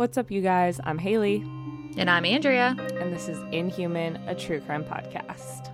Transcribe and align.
What's 0.00 0.16
up, 0.16 0.30
you 0.30 0.40
guys? 0.40 0.80
I'm 0.82 0.96
Haley. 0.96 1.42
And 1.98 2.08
I'm 2.08 2.24
Andrea. 2.24 2.74
And 2.98 3.12
this 3.12 3.28
is 3.28 3.36
Inhuman, 3.52 4.16
a 4.26 4.34
true 4.34 4.58
crime 4.62 4.82
podcast. 4.82 5.68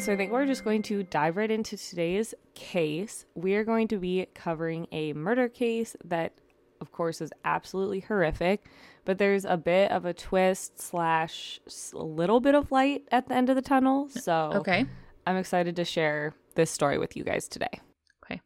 So 0.00 0.14
I 0.14 0.16
think 0.16 0.32
we're 0.32 0.46
just 0.46 0.64
going 0.64 0.80
to 0.84 1.02
dive 1.02 1.36
right 1.36 1.50
into 1.50 1.76
today's 1.76 2.34
case. 2.54 3.26
We 3.34 3.54
are 3.56 3.64
going 3.64 3.86
to 3.88 3.98
be 3.98 4.26
covering 4.34 4.86
a 4.92 5.12
murder 5.12 5.46
case 5.46 5.94
that, 6.06 6.32
of 6.80 6.90
course, 6.90 7.20
is 7.20 7.30
absolutely 7.44 8.00
horrific, 8.00 8.64
but 9.04 9.18
there's 9.18 9.44
a 9.44 9.58
bit 9.58 9.90
of 9.90 10.06
a 10.06 10.14
twist 10.14 10.80
slash 10.80 11.60
a 11.92 12.02
little 12.02 12.40
bit 12.40 12.54
of 12.54 12.72
light 12.72 13.02
at 13.12 13.28
the 13.28 13.34
end 13.34 13.50
of 13.50 13.56
the 13.56 13.62
tunnel. 13.62 14.08
So, 14.08 14.52
okay, 14.54 14.86
I'm 15.26 15.36
excited 15.36 15.76
to 15.76 15.84
share 15.84 16.32
this 16.54 16.70
story 16.70 16.96
with 16.96 17.14
you 17.14 17.22
guys 17.22 17.46
today. 17.46 17.80
Okay. 18.24 18.40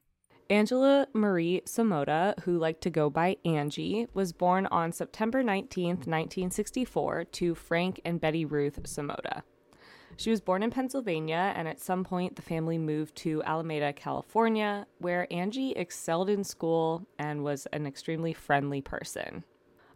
Angela 0.50 1.06
Marie 1.14 1.62
Samota, 1.66 2.36
who 2.40 2.58
liked 2.58 2.80
to 2.80 2.90
go 2.90 3.08
by 3.08 3.36
Angie, 3.44 4.08
was 4.12 4.32
born 4.32 4.66
on 4.72 4.90
September 4.90 5.44
19th, 5.44 6.08
1964, 6.08 7.26
to 7.26 7.54
Frank 7.54 8.00
and 8.04 8.20
Betty 8.20 8.44
Ruth 8.44 8.82
Samota. 8.82 9.42
She 10.16 10.30
was 10.30 10.40
born 10.40 10.62
in 10.62 10.70
Pennsylvania, 10.70 11.52
and 11.56 11.66
at 11.66 11.80
some 11.80 12.04
point, 12.04 12.36
the 12.36 12.42
family 12.42 12.78
moved 12.78 13.16
to 13.16 13.42
Alameda, 13.44 13.92
California, 13.92 14.86
where 14.98 15.26
Angie 15.32 15.72
excelled 15.72 16.30
in 16.30 16.44
school 16.44 17.06
and 17.18 17.42
was 17.42 17.66
an 17.72 17.86
extremely 17.86 18.32
friendly 18.32 18.80
person. 18.80 19.44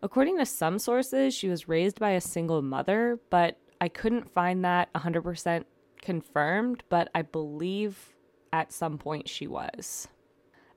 According 0.03 0.39
to 0.39 0.47
some 0.47 0.79
sources, 0.79 1.35
she 1.35 1.49
was 1.49 1.69
raised 1.69 1.99
by 1.99 2.11
a 2.11 2.21
single 2.21 2.63
mother, 2.63 3.19
but 3.31 3.59
I 3.81 3.89
couldn't 3.89 4.33
find 4.33 4.65
that 4.65 4.93
100% 4.93 5.65
confirmed, 6.01 6.83
but 6.89 7.11
I 7.15 7.23
believe 7.23 8.15
at 8.53 8.73
some 8.73 8.99
point 8.99 9.29
she 9.29 9.47
was. 9.47 10.09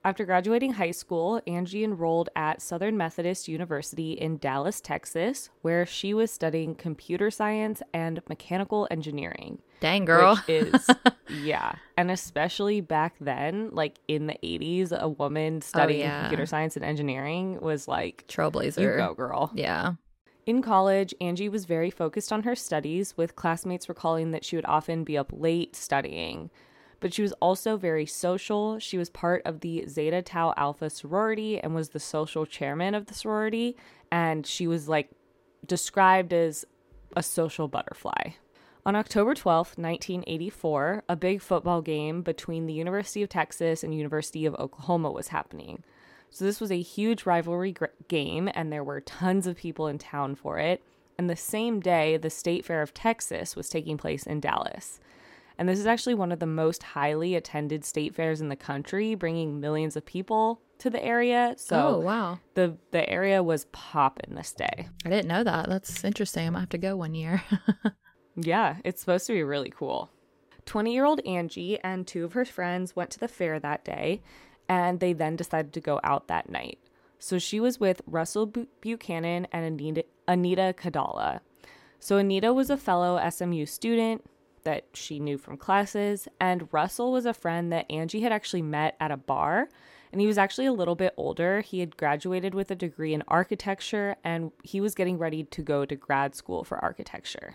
After 0.04 0.24
graduating 0.24 0.72
high 0.72 0.90
school, 0.90 1.40
Angie 1.46 1.84
enrolled 1.84 2.28
at 2.34 2.60
Southern 2.60 2.96
Methodist 2.96 3.46
University 3.46 4.14
in 4.14 4.36
Dallas, 4.38 4.80
Texas, 4.80 5.48
where 5.60 5.86
she 5.86 6.12
was 6.12 6.32
studying 6.32 6.74
computer 6.74 7.30
science 7.30 7.82
and 7.94 8.20
mechanical 8.28 8.88
engineering. 8.90 9.60
Dang, 9.78 10.04
girl. 10.04 10.34
Which 10.34 10.48
is, 10.48 10.90
yeah. 11.28 11.74
And 11.96 12.10
especially 12.10 12.80
back 12.80 13.14
then, 13.20 13.70
like 13.70 14.00
in 14.08 14.26
the 14.26 14.36
80s, 14.42 14.90
a 14.90 15.08
woman 15.08 15.58
oh, 15.58 15.60
studying 15.60 16.02
oh, 16.02 16.06
yeah. 16.06 16.20
computer 16.22 16.46
science 16.46 16.74
and 16.74 16.84
engineering 16.84 17.60
was 17.60 17.86
like, 17.86 18.24
trailblazer. 18.26 18.80
You 18.80 18.96
go, 18.96 19.14
girl. 19.14 19.52
Yeah. 19.54 19.92
In 20.46 20.62
college, 20.62 21.14
Angie 21.20 21.48
was 21.48 21.64
very 21.64 21.90
focused 21.90 22.32
on 22.32 22.42
her 22.42 22.56
studies, 22.56 23.16
with 23.16 23.36
classmates 23.36 23.88
recalling 23.88 24.32
that 24.32 24.44
she 24.44 24.56
would 24.56 24.66
often 24.66 25.04
be 25.04 25.16
up 25.16 25.30
late 25.32 25.76
studying 25.76 26.50
but 27.02 27.12
she 27.12 27.20
was 27.20 27.32
also 27.34 27.76
very 27.76 28.06
social. 28.06 28.78
She 28.78 28.96
was 28.96 29.10
part 29.10 29.42
of 29.44 29.60
the 29.60 29.84
Zeta 29.88 30.22
Tau 30.22 30.54
Alpha 30.56 30.88
sorority 30.88 31.58
and 31.58 31.74
was 31.74 31.90
the 31.90 32.00
social 32.00 32.46
chairman 32.46 32.94
of 32.94 33.06
the 33.06 33.14
sorority. 33.14 33.76
And 34.12 34.46
she 34.46 34.68
was 34.68 34.88
like 34.88 35.10
described 35.66 36.32
as 36.32 36.64
a 37.16 37.22
social 37.22 37.66
butterfly. 37.66 38.30
On 38.86 38.94
October 38.94 39.34
12th, 39.34 39.78
1984, 39.78 41.04
a 41.08 41.16
big 41.16 41.42
football 41.42 41.82
game 41.82 42.22
between 42.22 42.66
the 42.66 42.72
University 42.72 43.22
of 43.22 43.28
Texas 43.28 43.82
and 43.82 43.94
University 43.94 44.46
of 44.46 44.54
Oklahoma 44.54 45.10
was 45.10 45.28
happening. 45.28 45.82
So 46.30 46.44
this 46.44 46.60
was 46.60 46.70
a 46.70 46.80
huge 46.80 47.26
rivalry 47.26 47.74
game, 48.08 48.48
and 48.54 48.72
there 48.72 48.82
were 48.82 49.00
tons 49.00 49.46
of 49.46 49.56
people 49.56 49.86
in 49.86 49.98
town 49.98 50.36
for 50.36 50.58
it. 50.58 50.82
And 51.18 51.28
the 51.28 51.36
same 51.36 51.80
day, 51.80 52.16
the 52.16 52.30
State 52.30 52.64
Fair 52.64 52.80
of 52.80 52.94
Texas 52.94 53.54
was 53.54 53.68
taking 53.68 53.98
place 53.98 54.24
in 54.24 54.40
Dallas. 54.40 54.98
And 55.58 55.68
this 55.68 55.78
is 55.78 55.86
actually 55.86 56.14
one 56.14 56.32
of 56.32 56.38
the 56.38 56.46
most 56.46 56.82
highly 56.82 57.34
attended 57.34 57.84
state 57.84 58.14
fairs 58.14 58.40
in 58.40 58.48
the 58.48 58.56
country, 58.56 59.14
bringing 59.14 59.60
millions 59.60 59.96
of 59.96 60.04
people 60.04 60.60
to 60.78 60.90
the 60.90 61.02
area. 61.02 61.54
So 61.56 61.96
oh, 61.96 61.98
wow. 61.98 62.38
The 62.54 62.76
the 62.90 63.08
area 63.08 63.42
was 63.42 63.66
popping 63.72 64.34
this 64.34 64.52
day. 64.52 64.88
I 65.04 65.08
didn't 65.08 65.28
know 65.28 65.44
that. 65.44 65.68
That's 65.68 66.04
interesting. 66.04 66.46
I 66.46 66.50
might 66.50 66.60
have 66.60 66.68
to 66.70 66.78
go 66.78 66.96
one 66.96 67.14
year. 67.14 67.42
yeah, 68.36 68.76
it's 68.84 69.00
supposed 69.00 69.26
to 69.28 69.32
be 69.32 69.42
really 69.42 69.70
cool. 69.70 70.10
20 70.66 70.92
year 70.92 71.04
old 71.04 71.20
Angie 71.26 71.78
and 71.82 72.06
two 72.06 72.24
of 72.24 72.32
her 72.34 72.44
friends 72.44 72.96
went 72.96 73.10
to 73.10 73.18
the 73.18 73.28
fair 73.28 73.58
that 73.60 73.84
day, 73.84 74.22
and 74.68 75.00
they 75.00 75.12
then 75.12 75.36
decided 75.36 75.72
to 75.72 75.80
go 75.80 76.00
out 76.02 76.28
that 76.28 76.48
night. 76.48 76.78
So 77.18 77.38
she 77.38 77.60
was 77.60 77.78
with 77.78 78.02
Russell 78.06 78.52
Buchanan 78.80 79.46
and 79.52 79.64
Anita, 79.64 80.04
Anita 80.26 80.74
Kadala. 80.76 81.40
So 82.00 82.16
Anita 82.16 82.52
was 82.52 82.68
a 82.68 82.76
fellow 82.76 83.20
SMU 83.30 83.66
student 83.66 84.24
that 84.64 84.86
she 84.94 85.18
knew 85.18 85.38
from 85.38 85.56
classes, 85.56 86.28
and 86.40 86.68
Russell 86.72 87.12
was 87.12 87.26
a 87.26 87.34
friend 87.34 87.72
that 87.72 87.90
Angie 87.90 88.20
had 88.20 88.32
actually 88.32 88.62
met 88.62 88.96
at 89.00 89.10
a 89.10 89.16
bar. 89.16 89.68
And 90.12 90.20
he 90.20 90.26
was 90.26 90.36
actually 90.36 90.66
a 90.66 90.72
little 90.72 90.94
bit 90.94 91.14
older. 91.16 91.62
He 91.62 91.80
had 91.80 91.96
graduated 91.96 92.54
with 92.54 92.70
a 92.70 92.74
degree 92.74 93.14
in 93.14 93.22
architecture 93.28 94.16
and 94.22 94.52
he 94.62 94.78
was 94.78 94.94
getting 94.94 95.16
ready 95.16 95.42
to 95.44 95.62
go 95.62 95.86
to 95.86 95.96
grad 95.96 96.34
school 96.34 96.64
for 96.64 96.76
architecture. 96.78 97.54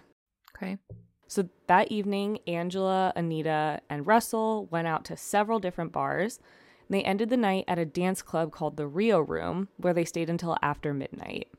Okay. 0.56 0.80
So 1.28 1.50
that 1.68 1.92
evening, 1.92 2.40
Angela, 2.48 3.14
Anita, 3.16 3.82
and 3.92 4.08
Russell 4.08 4.66
went 4.72 4.88
out 4.88 5.06
to 5.06 5.18
several 5.18 5.60
different 5.60 5.92
bars. 5.92 6.40
And 6.88 6.96
they 6.96 7.04
ended 7.04 7.30
the 7.30 7.38
night 7.38 7.66
at 7.68 7.78
a 7.78 7.86
dance 7.86 8.24
club 8.24 8.52
called 8.52 8.76
the 8.76 8.88
Rio 8.88 9.20
Room, 9.20 9.68
where 9.78 9.94
they 9.94 10.06
stayed 10.06 10.30
until 10.30 10.58
after 10.64 10.96
midnight. 10.96 11.50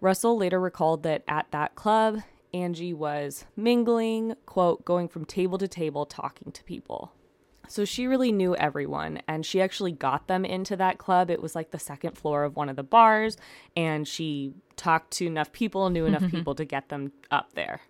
Russell 0.00 0.36
later 0.36 0.60
recalled 0.60 1.02
that 1.02 1.24
at 1.28 1.50
that 1.50 1.74
club, 1.74 2.20
Angie 2.54 2.94
was 2.94 3.44
mingling, 3.56 4.34
quote, 4.46 4.84
going 4.84 5.08
from 5.08 5.24
table 5.24 5.58
to 5.58 5.68
table 5.68 6.06
talking 6.06 6.52
to 6.52 6.64
people. 6.64 7.12
So 7.68 7.84
she 7.84 8.06
really 8.06 8.30
knew 8.30 8.54
everyone 8.56 9.20
and 9.26 9.44
she 9.44 9.60
actually 9.60 9.92
got 9.92 10.28
them 10.28 10.44
into 10.44 10.76
that 10.76 10.98
club. 10.98 11.30
It 11.30 11.42
was 11.42 11.54
like 11.54 11.70
the 11.70 11.78
second 11.78 12.16
floor 12.16 12.44
of 12.44 12.56
one 12.56 12.68
of 12.68 12.76
the 12.76 12.82
bars 12.82 13.36
and 13.76 14.06
she 14.06 14.52
talked 14.76 15.12
to 15.12 15.26
enough 15.26 15.52
people, 15.52 15.90
knew 15.90 16.06
enough 16.06 16.22
mm-hmm. 16.22 16.36
people 16.36 16.54
to 16.54 16.64
get 16.64 16.90
them 16.90 17.12
up 17.30 17.54
there. 17.54 17.80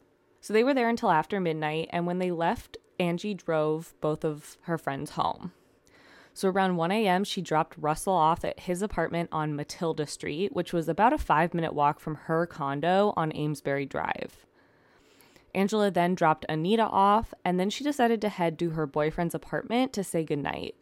So 0.40 0.52
they 0.52 0.64
were 0.64 0.74
there 0.74 0.88
until 0.88 1.10
after 1.10 1.40
midnight 1.40 1.88
and 1.90 2.06
when 2.06 2.18
they 2.18 2.30
left, 2.30 2.78
Angie 2.98 3.34
drove 3.34 3.94
both 4.00 4.24
of 4.24 4.56
her 4.62 4.78
friends 4.78 5.10
home. 5.12 5.52
So 6.32 6.48
around 6.48 6.76
1 6.76 6.90
a.m., 6.90 7.22
she 7.22 7.40
dropped 7.40 7.76
Russell 7.78 8.14
off 8.14 8.44
at 8.44 8.60
his 8.60 8.82
apartment 8.82 9.28
on 9.30 9.54
Matilda 9.54 10.06
Street, 10.06 10.52
which 10.52 10.72
was 10.72 10.88
about 10.88 11.12
a 11.12 11.18
five 11.18 11.54
minute 11.54 11.72
walk 11.72 12.00
from 12.00 12.16
her 12.16 12.44
condo 12.44 13.12
on 13.16 13.30
Amesbury 13.32 13.86
Drive. 13.86 14.44
Angela 15.54 15.90
then 15.90 16.14
dropped 16.14 16.44
Anita 16.48 16.84
off, 16.84 17.32
and 17.44 17.60
then 17.60 17.70
she 17.70 17.84
decided 17.84 18.20
to 18.20 18.28
head 18.28 18.58
to 18.58 18.70
her 18.70 18.86
boyfriend's 18.86 19.34
apartment 19.34 19.92
to 19.92 20.02
say 20.02 20.24
goodnight. 20.24 20.74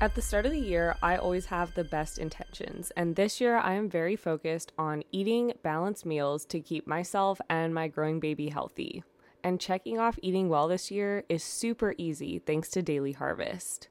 At 0.00 0.14
the 0.14 0.20
start 0.20 0.44
of 0.44 0.52
the 0.52 0.58
year, 0.58 0.96
I 1.02 1.16
always 1.16 1.46
have 1.46 1.72
the 1.72 1.84
best 1.84 2.18
intentions, 2.18 2.90
and 2.90 3.16
this 3.16 3.40
year 3.40 3.56
I 3.56 3.72
am 3.72 3.88
very 3.88 4.16
focused 4.16 4.72
on 4.76 5.02
eating 5.12 5.54
balanced 5.62 6.04
meals 6.04 6.44
to 6.46 6.60
keep 6.60 6.86
myself 6.86 7.40
and 7.48 7.74
my 7.74 7.88
growing 7.88 8.20
baby 8.20 8.50
healthy. 8.50 9.02
And 9.42 9.58
checking 9.58 9.98
off 9.98 10.18
eating 10.20 10.50
well 10.50 10.68
this 10.68 10.90
year 10.90 11.24
is 11.30 11.42
super 11.42 11.94
easy 11.96 12.38
thanks 12.38 12.68
to 12.70 12.82
Daily 12.82 13.12
Harvest. 13.12 13.88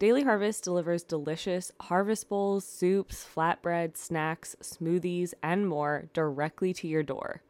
Daily 0.00 0.24
Harvest 0.24 0.64
delivers 0.64 1.04
delicious 1.04 1.70
harvest 1.82 2.28
bowls, 2.28 2.64
soups, 2.66 3.24
flatbread, 3.24 3.96
snacks, 3.96 4.56
smoothies, 4.60 5.34
and 5.40 5.68
more 5.68 6.08
directly 6.12 6.72
to 6.74 6.88
your 6.88 7.04
door. 7.04 7.42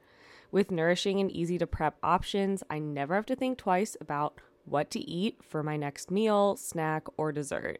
With 0.52 0.70
nourishing 0.70 1.20
and 1.20 1.30
easy 1.30 1.56
to 1.56 1.66
prep 1.66 1.96
options, 2.02 2.62
I 2.68 2.78
never 2.78 3.14
have 3.14 3.26
to 3.26 3.36
think 3.36 3.56
twice 3.56 3.96
about 3.98 4.40
what 4.66 4.90
to 4.90 5.00
eat 5.00 5.40
for 5.42 5.62
my 5.62 5.78
next 5.78 6.10
meal, 6.10 6.56
snack, 6.56 7.06
or 7.16 7.32
dessert. 7.32 7.78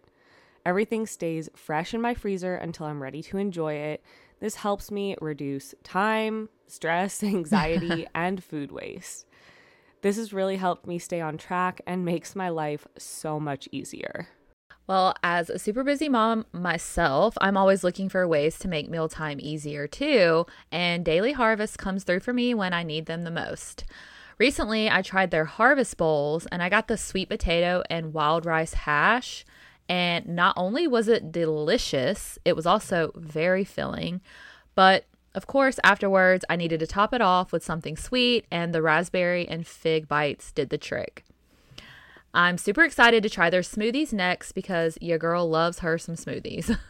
Everything 0.64 1.06
stays 1.06 1.50
fresh 1.54 1.92
in 1.92 2.00
my 2.00 2.14
freezer 2.14 2.54
until 2.54 2.86
I'm 2.86 3.02
ready 3.02 3.22
to 3.24 3.36
enjoy 3.36 3.74
it. 3.74 4.02
This 4.40 4.56
helps 4.56 4.90
me 4.90 5.14
reduce 5.20 5.74
time, 5.82 6.48
stress, 6.66 7.22
anxiety, 7.22 8.06
and 8.14 8.42
food 8.42 8.72
waste. 8.72 9.26
This 10.00 10.16
has 10.16 10.32
really 10.32 10.56
helped 10.56 10.86
me 10.86 10.98
stay 10.98 11.20
on 11.20 11.36
track 11.36 11.82
and 11.86 12.04
makes 12.04 12.34
my 12.34 12.48
life 12.48 12.86
so 12.96 13.38
much 13.38 13.68
easier. 13.70 14.28
Well, 14.86 15.14
as 15.22 15.48
a 15.48 15.58
super 15.58 15.82
busy 15.82 16.08
mom 16.10 16.44
myself, 16.52 17.36
I'm 17.40 17.56
always 17.56 17.82
looking 17.84 18.08
for 18.10 18.28
ways 18.28 18.58
to 18.58 18.68
make 18.68 18.90
mealtime 18.90 19.38
easier 19.40 19.86
too, 19.86 20.44
and 20.70 21.04
Daily 21.04 21.32
Harvest 21.32 21.78
comes 21.78 22.04
through 22.04 22.20
for 22.20 22.34
me 22.34 22.52
when 22.54 22.74
I 22.74 22.82
need 22.82 23.06
them 23.06 23.22
the 23.22 23.30
most. 23.30 23.84
Recently, 24.38 24.90
I 24.90 25.00
tried 25.00 25.30
their 25.30 25.44
harvest 25.46 25.96
bowls 25.96 26.46
and 26.46 26.62
I 26.62 26.68
got 26.68 26.88
the 26.88 26.96
sweet 26.98 27.28
potato 27.28 27.82
and 27.88 28.12
wild 28.12 28.44
rice 28.44 28.74
hash. 28.74 29.44
And 29.88 30.26
not 30.28 30.54
only 30.56 30.86
was 30.88 31.08
it 31.08 31.30
delicious, 31.30 32.38
it 32.44 32.56
was 32.56 32.66
also 32.66 33.12
very 33.14 33.64
filling. 33.64 34.20
But 34.74 35.06
Of 35.34 35.46
course, 35.48 35.80
afterwards, 35.82 36.44
I 36.48 36.56
needed 36.56 36.78
to 36.80 36.86
top 36.86 37.12
it 37.12 37.20
off 37.20 37.52
with 37.52 37.64
something 37.64 37.96
sweet, 37.96 38.46
and 38.52 38.72
the 38.72 38.82
raspberry 38.82 39.48
and 39.48 39.66
fig 39.66 40.06
bites 40.08 40.52
did 40.52 40.70
the 40.70 40.78
trick. 40.78 41.23
I'm 42.34 42.58
super 42.58 42.82
excited 42.82 43.22
to 43.22 43.30
try 43.30 43.48
their 43.48 43.62
smoothies 43.62 44.12
next 44.12 44.52
because 44.52 44.98
your 45.00 45.18
girl 45.18 45.48
loves 45.48 45.78
her 45.78 45.98
some 45.98 46.16
smoothies. 46.16 46.76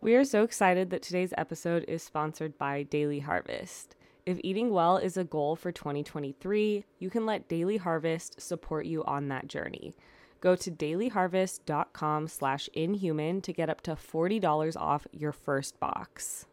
We 0.00 0.16
are 0.16 0.24
so 0.24 0.42
excited 0.42 0.90
that 0.90 1.00
today's 1.00 1.32
episode 1.38 1.86
is 1.88 2.02
sponsored 2.02 2.58
by 2.58 2.82
Daily 2.82 3.20
Harvest. 3.20 3.96
If 4.26 4.36
eating 4.44 4.70
well 4.70 4.98
is 4.98 5.16
a 5.16 5.24
goal 5.24 5.56
for 5.56 5.72
2023, 5.72 6.84
you 6.98 7.08
can 7.08 7.24
let 7.24 7.48
Daily 7.48 7.78
Harvest 7.78 8.38
support 8.38 8.84
you 8.84 9.02
on 9.04 9.28
that 9.28 9.48
journey. 9.48 9.94
Go 10.42 10.56
to 10.56 10.70
dailyharvest.com 10.70 12.28
slash 12.28 12.68
inhuman 12.74 13.40
to 13.40 13.52
get 13.54 13.70
up 13.70 13.80
to 13.80 13.92
$40 13.92 14.76
off 14.76 15.06
your 15.10 15.32
first 15.32 15.80
box. 15.80 16.44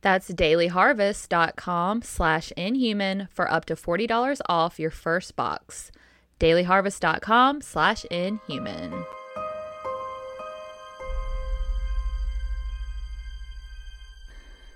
That's 0.00 0.32
dailyharvest.com 0.32 2.02
slash 2.02 2.50
inhuman 2.56 3.28
for 3.32 3.48
up 3.48 3.64
to 3.66 3.76
$40 3.76 4.40
off 4.48 4.80
your 4.80 4.90
first 4.90 5.36
box. 5.36 5.92
dailyharvest.com 6.38 7.60
slash 7.60 8.04
inhuman. 8.06 9.04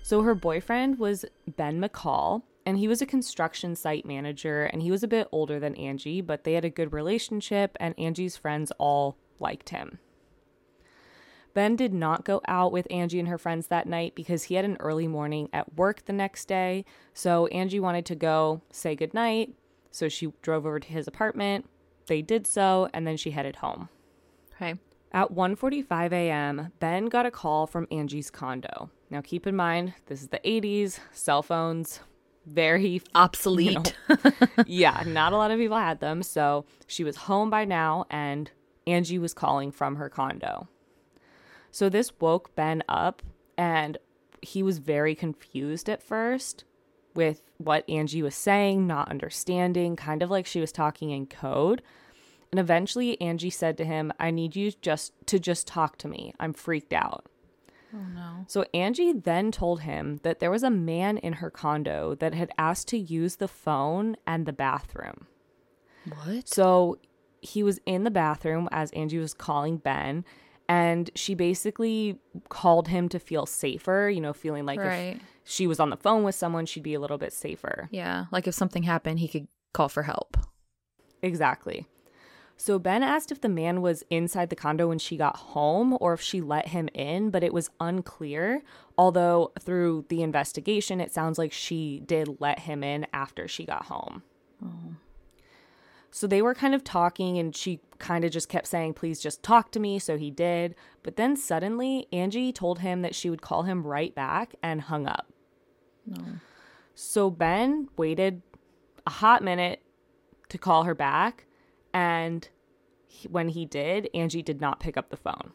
So 0.02 0.22
her 0.22 0.34
boyfriend 0.34 0.98
was 0.98 1.24
Ben 1.46 1.80
McCall, 1.80 2.42
and 2.66 2.76
he 2.76 2.86
was 2.86 3.00
a 3.00 3.06
construction 3.06 3.74
site 3.74 4.04
manager, 4.04 4.64
and 4.64 4.82
he 4.82 4.90
was 4.90 5.02
a 5.02 5.08
bit 5.08 5.28
older 5.32 5.58
than 5.58 5.74
Angie, 5.76 6.20
but 6.20 6.44
they 6.44 6.52
had 6.52 6.64
a 6.64 6.70
good 6.70 6.92
relationship, 6.92 7.76
and 7.80 7.94
Angie's 7.98 8.36
friends 8.36 8.72
all 8.78 9.16
liked 9.40 9.70
him. 9.70 10.00
Ben 11.54 11.76
did 11.76 11.92
not 11.92 12.24
go 12.24 12.40
out 12.48 12.72
with 12.72 12.86
Angie 12.90 13.20
and 13.20 13.28
her 13.28 13.38
friends 13.38 13.66
that 13.68 13.86
night 13.86 14.14
because 14.14 14.44
he 14.44 14.54
had 14.54 14.64
an 14.64 14.76
early 14.80 15.06
morning 15.06 15.48
at 15.52 15.76
work 15.76 16.04
the 16.04 16.12
next 16.12 16.46
day. 16.46 16.84
So 17.14 17.46
Angie 17.48 17.80
wanted 17.80 18.06
to 18.06 18.14
go 18.14 18.62
say 18.70 18.94
goodnight. 18.94 19.54
So 19.92 20.08
she 20.08 20.32
drove 20.42 20.66
over 20.66 20.80
to 20.80 20.88
his 20.88 21.06
apartment. 21.06 21.68
They 22.06 22.22
did 22.22 22.46
so, 22.46 22.88
and 22.92 23.06
then 23.06 23.16
she 23.16 23.30
headed 23.30 23.56
home. 23.56 23.88
Okay. 24.54 24.74
At 25.12 25.30
1:45 25.30 26.12
a.m., 26.12 26.72
Ben 26.80 27.06
got 27.06 27.26
a 27.26 27.30
call 27.30 27.66
from 27.66 27.86
Angie's 27.90 28.30
condo. 28.30 28.90
Now 29.10 29.20
keep 29.20 29.46
in 29.46 29.54
mind, 29.54 29.94
this 30.06 30.22
is 30.22 30.28
the 30.28 30.40
80s, 30.44 30.98
cell 31.12 31.42
phones 31.42 32.00
very 32.46 33.02
Obsolete. 33.14 33.94
you 34.08 34.16
know, 34.24 34.64
yeah, 34.66 35.02
not 35.06 35.32
a 35.32 35.36
lot 35.36 35.50
of 35.50 35.58
people 35.58 35.78
had 35.78 36.00
them, 36.00 36.22
so 36.22 36.64
she 36.86 37.04
was 37.04 37.16
home 37.16 37.50
by 37.50 37.64
now 37.64 38.06
and 38.10 38.50
Angie 38.86 39.18
was 39.18 39.34
calling 39.34 39.70
from 39.70 39.96
her 39.96 40.08
condo. 40.08 40.68
So 41.70 41.88
this 41.88 42.12
woke 42.20 42.54
Ben 42.54 42.82
up 42.88 43.22
and 43.56 43.98
he 44.40 44.62
was 44.62 44.78
very 44.78 45.14
confused 45.14 45.88
at 45.88 46.02
first 46.02 46.64
with 47.14 47.42
what 47.58 47.88
Angie 47.88 48.22
was 48.22 48.34
saying, 48.34 48.86
not 48.86 49.10
understanding, 49.10 49.96
kind 49.96 50.22
of 50.22 50.30
like 50.30 50.46
she 50.46 50.60
was 50.60 50.72
talking 50.72 51.10
in 51.10 51.26
code. 51.26 51.82
And 52.50 52.58
eventually 52.58 53.20
Angie 53.20 53.50
said 53.50 53.76
to 53.78 53.84
him, 53.84 54.12
"I 54.18 54.30
need 54.30 54.56
you 54.56 54.72
just 54.82 55.12
to 55.26 55.38
just 55.38 55.66
talk 55.66 55.96
to 55.98 56.08
me. 56.08 56.34
I'm 56.38 56.52
freaked 56.52 56.92
out." 56.92 57.26
oh 57.94 58.06
no. 58.14 58.44
So 58.46 58.64
Angie 58.74 59.12
then 59.12 59.50
told 59.52 59.80
him 59.80 60.20
that 60.22 60.40
there 60.40 60.50
was 60.50 60.62
a 60.62 60.70
man 60.70 61.18
in 61.18 61.34
her 61.34 61.50
condo 61.50 62.14
that 62.16 62.34
had 62.34 62.50
asked 62.58 62.88
to 62.88 62.98
use 62.98 63.36
the 63.36 63.48
phone 63.48 64.16
and 64.26 64.46
the 64.46 64.52
bathroom. 64.52 65.26
What? 66.08 66.48
So 66.48 66.98
he 67.40 67.62
was 67.62 67.80
in 67.86 68.04
the 68.04 68.10
bathroom 68.10 68.68
as 68.72 68.90
Angie 68.92 69.18
was 69.18 69.34
calling 69.34 69.78
Ben, 69.78 70.24
and 70.72 71.10
she 71.14 71.34
basically 71.34 72.18
called 72.48 72.88
him 72.88 73.08
to 73.10 73.18
feel 73.18 73.44
safer, 73.46 74.08
you 74.14 74.20
know, 74.20 74.32
feeling 74.32 74.64
like 74.64 74.80
Right. 74.80 75.16
if 75.16 75.22
she 75.44 75.66
was 75.66 75.78
on 75.78 75.90
the 75.90 75.96
phone 75.96 76.22
with 76.24 76.34
someone, 76.34 76.64
she'd 76.66 76.82
be 76.82 76.94
a 76.94 77.00
little 77.00 77.18
bit 77.18 77.32
safer. 77.32 77.88
Yeah, 77.90 78.26
like 78.30 78.46
if 78.46 78.54
something 78.54 78.84
happened, 78.84 79.18
he 79.20 79.28
could 79.28 79.48
call 79.74 79.88
for 79.88 80.04
help. 80.04 80.36
Exactly. 81.22 81.86
So 82.56 82.78
Ben 82.78 83.02
asked 83.02 83.32
if 83.32 83.40
the 83.40 83.48
man 83.48 83.82
was 83.82 84.04
inside 84.08 84.48
the 84.50 84.56
condo 84.56 84.88
when 84.88 84.98
she 84.98 85.16
got 85.16 85.36
home 85.36 85.96
or 86.00 86.12
if 86.14 86.20
she 86.20 86.40
let 86.40 86.68
him 86.68 86.88
in, 86.94 87.30
but 87.30 87.42
it 87.42 87.52
was 87.52 87.70
unclear. 87.80 88.62
Although 88.96 89.52
through 89.58 90.04
the 90.08 90.22
investigation, 90.22 91.00
it 91.00 91.12
sounds 91.12 91.38
like 91.38 91.52
she 91.52 92.00
did 92.06 92.36
let 92.40 92.60
him 92.60 92.84
in 92.84 93.06
after 93.12 93.48
she 93.48 93.64
got 93.64 93.86
home. 93.86 94.22
Oh. 94.64 94.94
So 96.14 96.26
they 96.26 96.42
were 96.42 96.54
kind 96.54 96.74
of 96.74 96.84
talking, 96.84 97.38
and 97.38 97.56
she 97.56 97.80
kind 97.98 98.22
of 98.22 98.30
just 98.30 98.48
kept 98.50 98.66
saying, 98.66 98.94
Please 98.94 99.18
just 99.18 99.42
talk 99.42 99.72
to 99.72 99.80
me. 99.80 99.98
So 99.98 100.18
he 100.18 100.30
did. 100.30 100.74
But 101.02 101.16
then 101.16 101.36
suddenly, 101.36 102.06
Angie 102.12 102.52
told 102.52 102.80
him 102.80 103.00
that 103.00 103.14
she 103.14 103.30
would 103.30 103.40
call 103.40 103.62
him 103.62 103.86
right 103.86 104.14
back 104.14 104.54
and 104.62 104.82
hung 104.82 105.06
up. 105.06 105.32
No. 106.06 106.22
So 106.94 107.30
Ben 107.30 107.88
waited 107.96 108.42
a 109.06 109.10
hot 109.10 109.42
minute 109.42 109.82
to 110.50 110.58
call 110.58 110.84
her 110.84 110.94
back. 110.94 111.46
And 111.94 112.46
he, 113.06 113.26
when 113.28 113.48
he 113.48 113.64
did, 113.64 114.10
Angie 114.14 114.42
did 114.42 114.60
not 114.60 114.80
pick 114.80 114.98
up 114.98 115.08
the 115.08 115.16
phone. 115.16 115.52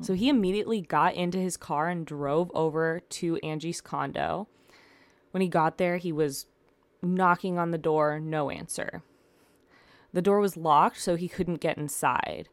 So 0.00 0.14
he 0.14 0.30
immediately 0.30 0.80
got 0.80 1.12
into 1.14 1.36
his 1.36 1.58
car 1.58 1.90
and 1.90 2.06
drove 2.06 2.50
over 2.54 3.02
to 3.10 3.36
Angie's 3.42 3.82
condo. 3.82 4.48
When 5.30 5.42
he 5.42 5.48
got 5.48 5.76
there, 5.76 5.98
he 5.98 6.10
was 6.10 6.46
knocking 7.02 7.58
on 7.58 7.70
the 7.70 7.76
door, 7.76 8.18
no 8.18 8.48
answer. 8.48 9.02
The 10.14 10.22
door 10.22 10.40
was 10.40 10.56
locked, 10.56 11.00
so 11.00 11.16
he 11.16 11.28
couldn't 11.28 11.60
get 11.60 11.76
inside. 11.76 12.48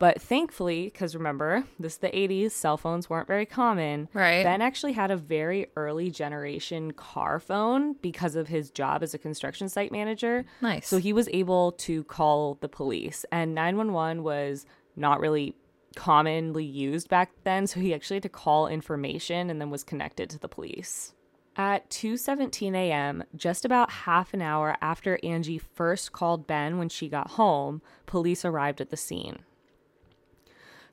But 0.00 0.20
thankfully, 0.20 0.86
because 0.86 1.14
remember, 1.14 1.62
this 1.78 1.92
is 1.92 1.98
the 1.98 2.08
80s, 2.08 2.50
cell 2.50 2.76
phones 2.76 3.08
weren't 3.08 3.28
very 3.28 3.46
common. 3.46 4.08
Right. 4.12 4.42
Ben 4.42 4.60
actually 4.60 4.94
had 4.94 5.12
a 5.12 5.16
very 5.16 5.68
early 5.76 6.10
generation 6.10 6.90
car 6.90 7.38
phone 7.38 7.92
because 8.02 8.34
of 8.34 8.48
his 8.48 8.72
job 8.72 9.04
as 9.04 9.14
a 9.14 9.18
construction 9.18 9.68
site 9.68 9.92
manager. 9.92 10.44
Nice. 10.60 10.88
So 10.88 10.96
he 10.96 11.12
was 11.12 11.28
able 11.28 11.70
to 11.72 12.02
call 12.02 12.58
the 12.60 12.68
police, 12.68 13.24
and 13.30 13.54
911 13.54 14.24
was 14.24 14.66
not 14.96 15.20
really 15.20 15.54
commonly 15.94 16.64
used 16.64 17.08
back 17.08 17.30
then. 17.44 17.68
So 17.68 17.78
he 17.78 17.94
actually 17.94 18.16
had 18.16 18.24
to 18.24 18.28
call 18.28 18.66
information 18.66 19.50
and 19.50 19.60
then 19.60 19.70
was 19.70 19.84
connected 19.84 20.30
to 20.30 20.38
the 20.38 20.48
police. 20.48 21.14
At 21.56 21.90
2:17 21.90 22.74
a.m., 22.74 23.24
just 23.36 23.64
about 23.64 23.90
half 23.90 24.32
an 24.32 24.40
hour 24.40 24.76
after 24.80 25.18
Angie 25.22 25.58
first 25.58 26.12
called 26.12 26.46
Ben 26.46 26.78
when 26.78 26.88
she 26.88 27.08
got 27.08 27.32
home, 27.32 27.82
police 28.06 28.44
arrived 28.44 28.80
at 28.80 28.90
the 28.90 28.96
scene. 28.96 29.40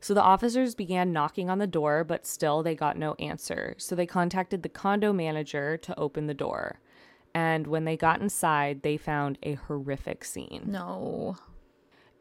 So 0.02 0.14
the 0.14 0.22
officers 0.22 0.76
began 0.76 1.12
knocking 1.12 1.50
on 1.50 1.60
the 1.60 1.68
door, 1.68 2.04
but 2.04 2.26
still 2.26 2.64
they 2.64 2.76
got 2.76 2.98
no 2.98 3.14
answer. 3.20 3.76
So 3.78 3.96
they 3.96 4.06
contacted 4.06 4.64
the 4.64 4.70
condo 4.70 5.12
manager 5.14 5.78
to 5.78 6.00
open 6.00 6.28
the 6.28 6.34
door. 6.34 6.80
And 7.34 7.68
when 7.68 7.86
they 7.86 7.98
got 7.98 8.22
inside, 8.22 8.82
they 8.82 8.98
found 8.98 9.38
a 9.44 9.54
horrific 9.54 10.24
scene. 10.26 10.64
no. 10.68 11.38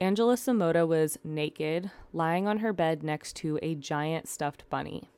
Angela 0.00 0.36
Samota 0.36 0.86
was 0.86 1.18
naked, 1.24 1.90
lying 2.12 2.46
on 2.46 2.58
her 2.58 2.72
bed 2.72 3.02
next 3.02 3.34
to 3.34 3.58
a 3.62 3.74
giant 3.74 4.28
stuffed 4.28 4.62
bunny. 4.70 5.10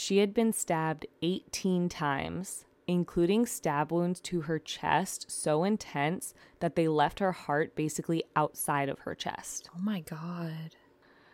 She 0.00 0.18
had 0.18 0.32
been 0.32 0.52
stabbed 0.52 1.06
18 1.22 1.88
times, 1.88 2.64
including 2.86 3.46
stab 3.46 3.90
wounds 3.90 4.20
to 4.20 4.42
her 4.42 4.60
chest 4.60 5.28
so 5.28 5.64
intense 5.64 6.34
that 6.60 6.76
they 6.76 6.86
left 6.86 7.18
her 7.18 7.32
heart 7.32 7.74
basically 7.74 8.22
outside 8.36 8.88
of 8.88 9.00
her 9.00 9.16
chest. 9.16 9.68
Oh 9.74 9.80
my 9.80 9.98
god. 10.02 10.76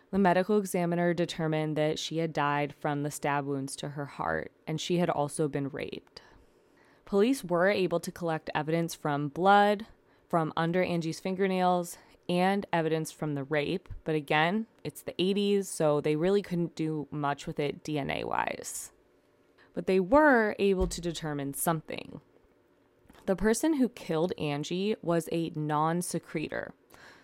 The 0.09 0.17
medical 0.17 0.57
examiner 0.57 1.13
determined 1.13 1.75
that 1.75 1.99
she 1.99 2.17
had 2.17 2.33
died 2.33 2.73
from 2.79 3.03
the 3.03 3.11
stab 3.11 3.45
wounds 3.45 3.75
to 3.75 3.89
her 3.89 4.07
heart, 4.07 4.51
and 4.65 4.81
she 4.81 4.97
had 4.97 5.11
also 5.11 5.47
been 5.47 5.69
raped. 5.69 6.23
Police 7.05 7.43
were 7.43 7.69
able 7.69 7.99
to 7.99 8.11
collect 8.11 8.49
evidence 8.55 8.95
from 8.95 9.27
blood, 9.27 9.85
from 10.27 10.51
under 10.57 10.81
Angie's 10.81 11.19
fingernails, 11.19 11.99
and 12.27 12.65
evidence 12.73 13.11
from 13.11 13.35
the 13.35 13.43
rape, 13.43 13.89
but 14.03 14.15
again, 14.15 14.67
it's 14.83 15.01
the 15.01 15.13
80s, 15.13 15.65
so 15.65 16.01
they 16.01 16.15
really 16.15 16.41
couldn't 16.41 16.75
do 16.75 17.07
much 17.11 17.47
with 17.47 17.59
it 17.59 17.83
DNA 17.83 18.23
wise. 18.23 18.91
But 19.73 19.87
they 19.87 19.99
were 19.99 20.55
able 20.57 20.87
to 20.87 21.01
determine 21.01 21.53
something. 21.53 22.21
The 23.25 23.35
person 23.35 23.75
who 23.75 23.89
killed 23.89 24.33
Angie 24.37 24.95
was 25.01 25.27
a 25.31 25.51
non 25.55 26.01
secretor. 26.01 26.73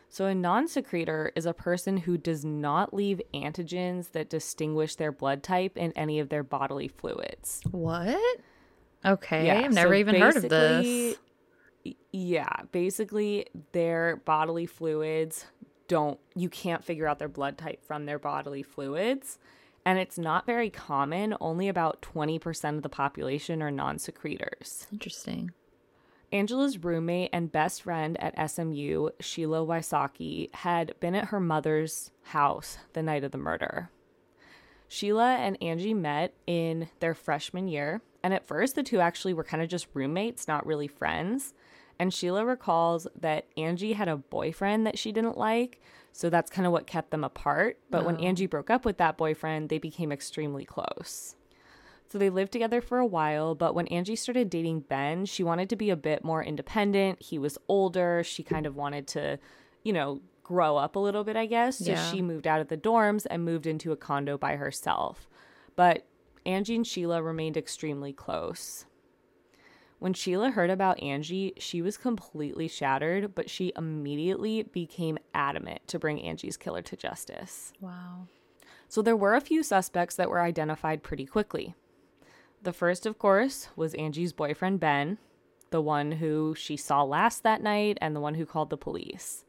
So, 0.10 0.26
a 0.26 0.36
non 0.36 0.68
secretor 0.68 1.32
is 1.36 1.46
a 1.46 1.54
person 1.54 1.96
who 1.98 2.18
does 2.18 2.44
not 2.44 2.94
leave 2.94 3.22
antigens 3.34 4.12
that 4.12 4.30
distinguish 4.30 4.96
their 4.96 5.12
blood 5.12 5.42
type 5.42 5.78
in 5.78 5.94
any 5.94 6.20
of 6.20 6.28
their 6.28 6.44
bodily 6.44 6.90
fluids. 6.90 7.62
What? 7.72 8.20
Okay, 9.06 9.48
Yeah, 9.48 9.62
I've 9.62 9.74
never 9.74 9.94
so 9.94 10.00
even 10.00 10.16
heard 10.16 10.36
of 10.36 10.50
this. 10.50 11.16
Yeah, 12.12 12.52
basically, 12.72 13.48
their 13.72 14.18
bodily 14.18 14.66
fluids 14.66 15.46
don't, 15.88 16.20
you 16.36 16.50
can't 16.50 16.84
figure 16.84 17.08
out 17.08 17.20
their 17.20 17.30
blood 17.30 17.58
type 17.58 17.84
from 17.86 18.06
their 18.06 18.20
bodily 18.20 18.64
fluids. 18.64 19.38
And 19.86 19.98
it's 19.98 20.18
not 20.18 20.46
very 20.46 20.70
common. 20.70 21.36
Only 21.40 21.68
about 21.68 22.02
20% 22.02 22.78
of 22.78 22.84
the 22.84 22.90
population 22.90 23.62
are 23.62 23.72
non 23.72 23.98
secretors. 23.98 24.88
Interesting. 24.92 25.52
Angela's 26.32 26.78
roommate 26.78 27.30
and 27.34 27.52
best 27.52 27.82
friend 27.82 28.16
at 28.22 28.50
SMU, 28.50 29.10
Sheila 29.20 29.66
Wysocki, 29.66 30.54
had 30.56 30.98
been 31.00 31.16
at 31.16 31.26
her 31.26 31.42
mother's 31.42 32.12
house 32.24 32.78
the 32.94 33.04
night 33.04 33.24
of 33.24 33.32
the 33.32 33.38
murder. 33.38 33.90
Sheila 34.88 35.36
and 35.36 35.58
Angie 35.62 35.94
met 35.94 36.34
in 36.48 36.90
their 37.00 37.14
freshman 37.14 37.68
year, 37.68 38.02
and 38.24 38.34
at 38.34 38.48
first 38.48 38.76
the 38.76 38.84
two 38.84 39.00
actually 39.00 39.34
were 39.34 39.44
kind 39.44 39.64
of 39.64 39.70
just 39.70 39.88
roommates, 39.94 40.48
not 40.48 40.66
really 40.66 40.88
friends. 40.88 41.54
And 42.02 42.12
Sheila 42.12 42.44
recalls 42.44 43.06
that 43.20 43.46
Angie 43.56 43.94
had 43.94 44.08
a 44.08 44.18
boyfriend 44.18 44.88
that 44.88 44.98
she 44.98 45.12
didn't 45.12 45.38
like, 45.38 45.80
so 46.12 46.32
that's 46.32 46.50
kind 46.50 46.66
of 46.66 46.72
what 46.72 46.88
kept 46.88 47.12
them 47.12 47.24
apart. 47.24 47.78
But 47.92 48.06
when 48.06 48.16
Oh. 48.16 48.22
Angie 48.22 48.48
broke 48.48 48.72
up 48.72 48.86
with 48.86 48.98
that 48.98 49.18
boyfriend, 49.18 49.70
they 49.70 49.78
became 49.78 50.12
extremely 50.12 50.66
close. 50.66 51.36
So 52.10 52.18
they 52.18 52.32
lived 52.32 52.52
together 52.54 52.82
for 52.82 52.98
a 52.98 53.06
while, 53.06 53.54
but 53.54 53.76
when 53.76 53.86
Angie 53.90 54.16
started 54.16 54.50
dating 54.50 54.80
Ben, 54.80 55.26
she 55.26 55.44
wanted 55.44 55.70
to 55.70 55.76
be 55.76 55.92
a 55.92 55.96
bit 55.96 56.24
more 56.24 56.44
independent. 56.44 57.22
He 57.22 57.38
was 57.38 57.60
older. 57.68 58.24
She 58.24 58.42
kind 58.42 58.66
of 58.66 58.76
wanted 58.76 59.06
to, 59.10 59.38
you 59.84 59.94
know, 59.94 60.22
grow 60.42 60.78
up 60.78 60.96
a 60.96 61.00
little 61.00 61.24
bit, 61.24 61.36
I 61.36 61.46
guess. 61.46 61.78
So 61.78 61.92
Yeah. 61.92 62.12
she 62.12 62.24
moved 62.24 62.48
out 62.48 62.62
of 62.62 62.68
the 62.70 62.78
dorms 62.78 63.28
and 63.30 63.46
moved 63.46 63.68
into 63.68 63.92
a 63.92 63.96
condo 63.96 64.40
by 64.40 64.56
herself. 64.56 65.30
But 65.76 66.08
Angie 66.48 66.76
and 66.78 66.88
Sheila 66.88 67.22
remained 67.22 67.58
extremely 67.58 68.12
close. 68.12 68.86
When 70.02 70.16
Sheila 70.16 70.50
heard 70.50 70.72
about 70.72 71.00
Angie, 71.04 71.54
she 71.60 71.80
was 71.84 71.96
completely 71.96 72.68
shattered, 72.68 73.36
but 73.36 73.52
she 73.52 73.72
immediately 73.78 74.64
became 74.64 75.20
adamant 75.36 75.88
to 75.90 76.00
bring 76.00 76.20
Angie's 76.20 76.58
killer 76.58 76.82
to 76.82 76.98
justice. 76.98 77.72
Wow. 77.80 78.26
So 78.88 79.04
there 79.04 79.16
were 79.16 79.36
a 79.36 79.40
few 79.42 79.62
suspects 79.62 80.16
that 80.16 80.32
were 80.32 80.42
identified 80.42 81.04
pretty 81.04 81.28
quickly. 81.28 81.76
The 82.64 82.74
first, 82.74 83.06
of 83.06 83.20
course, 83.20 83.70
was 83.76 83.94
Angie's 83.94 84.34
boyfriend, 84.34 84.80
Ben, 84.80 85.20
the 85.70 85.84
one 85.84 86.14
who 86.14 86.56
she 86.58 86.76
saw 86.76 87.04
last 87.04 87.44
that 87.44 87.62
night 87.62 88.00
and 88.02 88.16
the 88.16 88.20
one 88.20 88.34
who 88.34 88.46
called 88.48 88.72
the 88.72 88.78
police. 88.78 89.46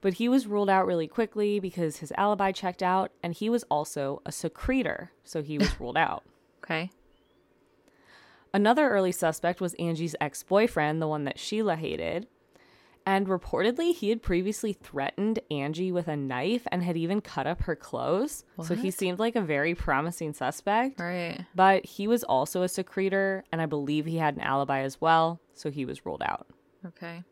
But 0.00 0.14
he 0.14 0.28
was 0.28 0.46
ruled 0.46 0.70
out 0.70 0.86
really 0.86 1.08
quickly 1.08 1.58
because 1.58 1.96
his 1.96 2.12
alibi 2.16 2.52
checked 2.52 2.84
out 2.84 3.10
and 3.20 3.34
he 3.34 3.50
was 3.50 3.64
also 3.64 4.22
a 4.24 4.30
secretor, 4.30 5.10
so 5.24 5.42
he 5.42 5.58
was 5.58 5.80
ruled 5.80 5.96
out. 5.96 6.22
Okay. 6.62 6.92
Another 8.52 8.88
early 8.88 9.12
suspect 9.12 9.60
was 9.60 9.74
Angie's 9.74 10.16
ex 10.20 10.42
boyfriend, 10.42 11.00
the 11.00 11.08
one 11.08 11.24
that 11.24 11.38
Sheila 11.38 11.76
hated. 11.76 12.26
And 13.06 13.28
reportedly, 13.28 13.94
he 13.94 14.10
had 14.10 14.22
previously 14.22 14.72
threatened 14.72 15.40
Angie 15.50 15.90
with 15.90 16.06
a 16.06 16.16
knife 16.16 16.66
and 16.70 16.82
had 16.82 16.96
even 16.96 17.20
cut 17.20 17.46
up 17.46 17.62
her 17.62 17.74
clothes. 17.74 18.44
So 18.62 18.74
he 18.74 18.90
seemed 18.90 19.18
like 19.18 19.36
a 19.36 19.40
very 19.40 19.74
promising 19.74 20.34
suspect. 20.34 21.00
Right. 21.00 21.46
But 21.54 21.86
he 21.86 22.06
was 22.06 22.22
also 22.22 22.62
a 22.62 22.68
secretor, 22.68 23.42
and 23.50 23.62
I 23.62 23.66
believe 23.66 24.04
he 24.04 24.18
had 24.18 24.36
an 24.36 24.42
alibi 24.42 24.80
as 24.80 25.00
well. 25.00 25.40
So 25.54 25.70
he 25.70 25.84
was 25.84 26.04
ruled 26.04 26.22
out. 26.22 26.46
Okay. 26.86 27.24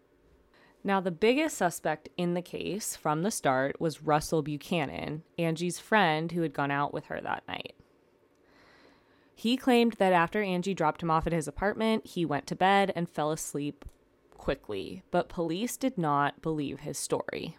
Now, 0.83 1.01
the 1.01 1.11
biggest 1.11 1.59
suspect 1.59 2.09
in 2.17 2.35
the 2.35 2.43
case 2.43 2.97
from 2.97 3.23
the 3.23 3.31
start 3.31 3.81
was 3.81 4.03
Russell 4.03 4.43
Buchanan, 4.43 5.23
Angie's 5.37 5.79
friend 5.79 6.33
who 6.33 6.43
had 6.43 6.55
gone 6.55 6.71
out 6.71 6.95
with 6.95 7.07
her 7.07 7.21
that 7.21 7.47
night. 7.47 7.75
He 9.39 9.57
claimed 9.57 9.93
that 10.01 10.13
after 10.13 10.43
Angie 10.43 10.75
dropped 10.75 11.01
him 11.01 11.13
off 11.13 11.25
at 11.25 11.33
his 11.33 11.47
apartment, 11.47 12.05
he 12.09 12.25
went 12.25 12.49
to 12.49 12.57
bed 12.57 12.93
and 12.97 13.09
fell 13.09 13.31
asleep 13.31 13.85
quickly, 14.37 15.05
but 15.13 15.29
police 15.29 15.77
did 15.77 15.97
not 15.97 16.43
believe 16.43 16.81
his 16.81 16.99
story. 16.99 17.57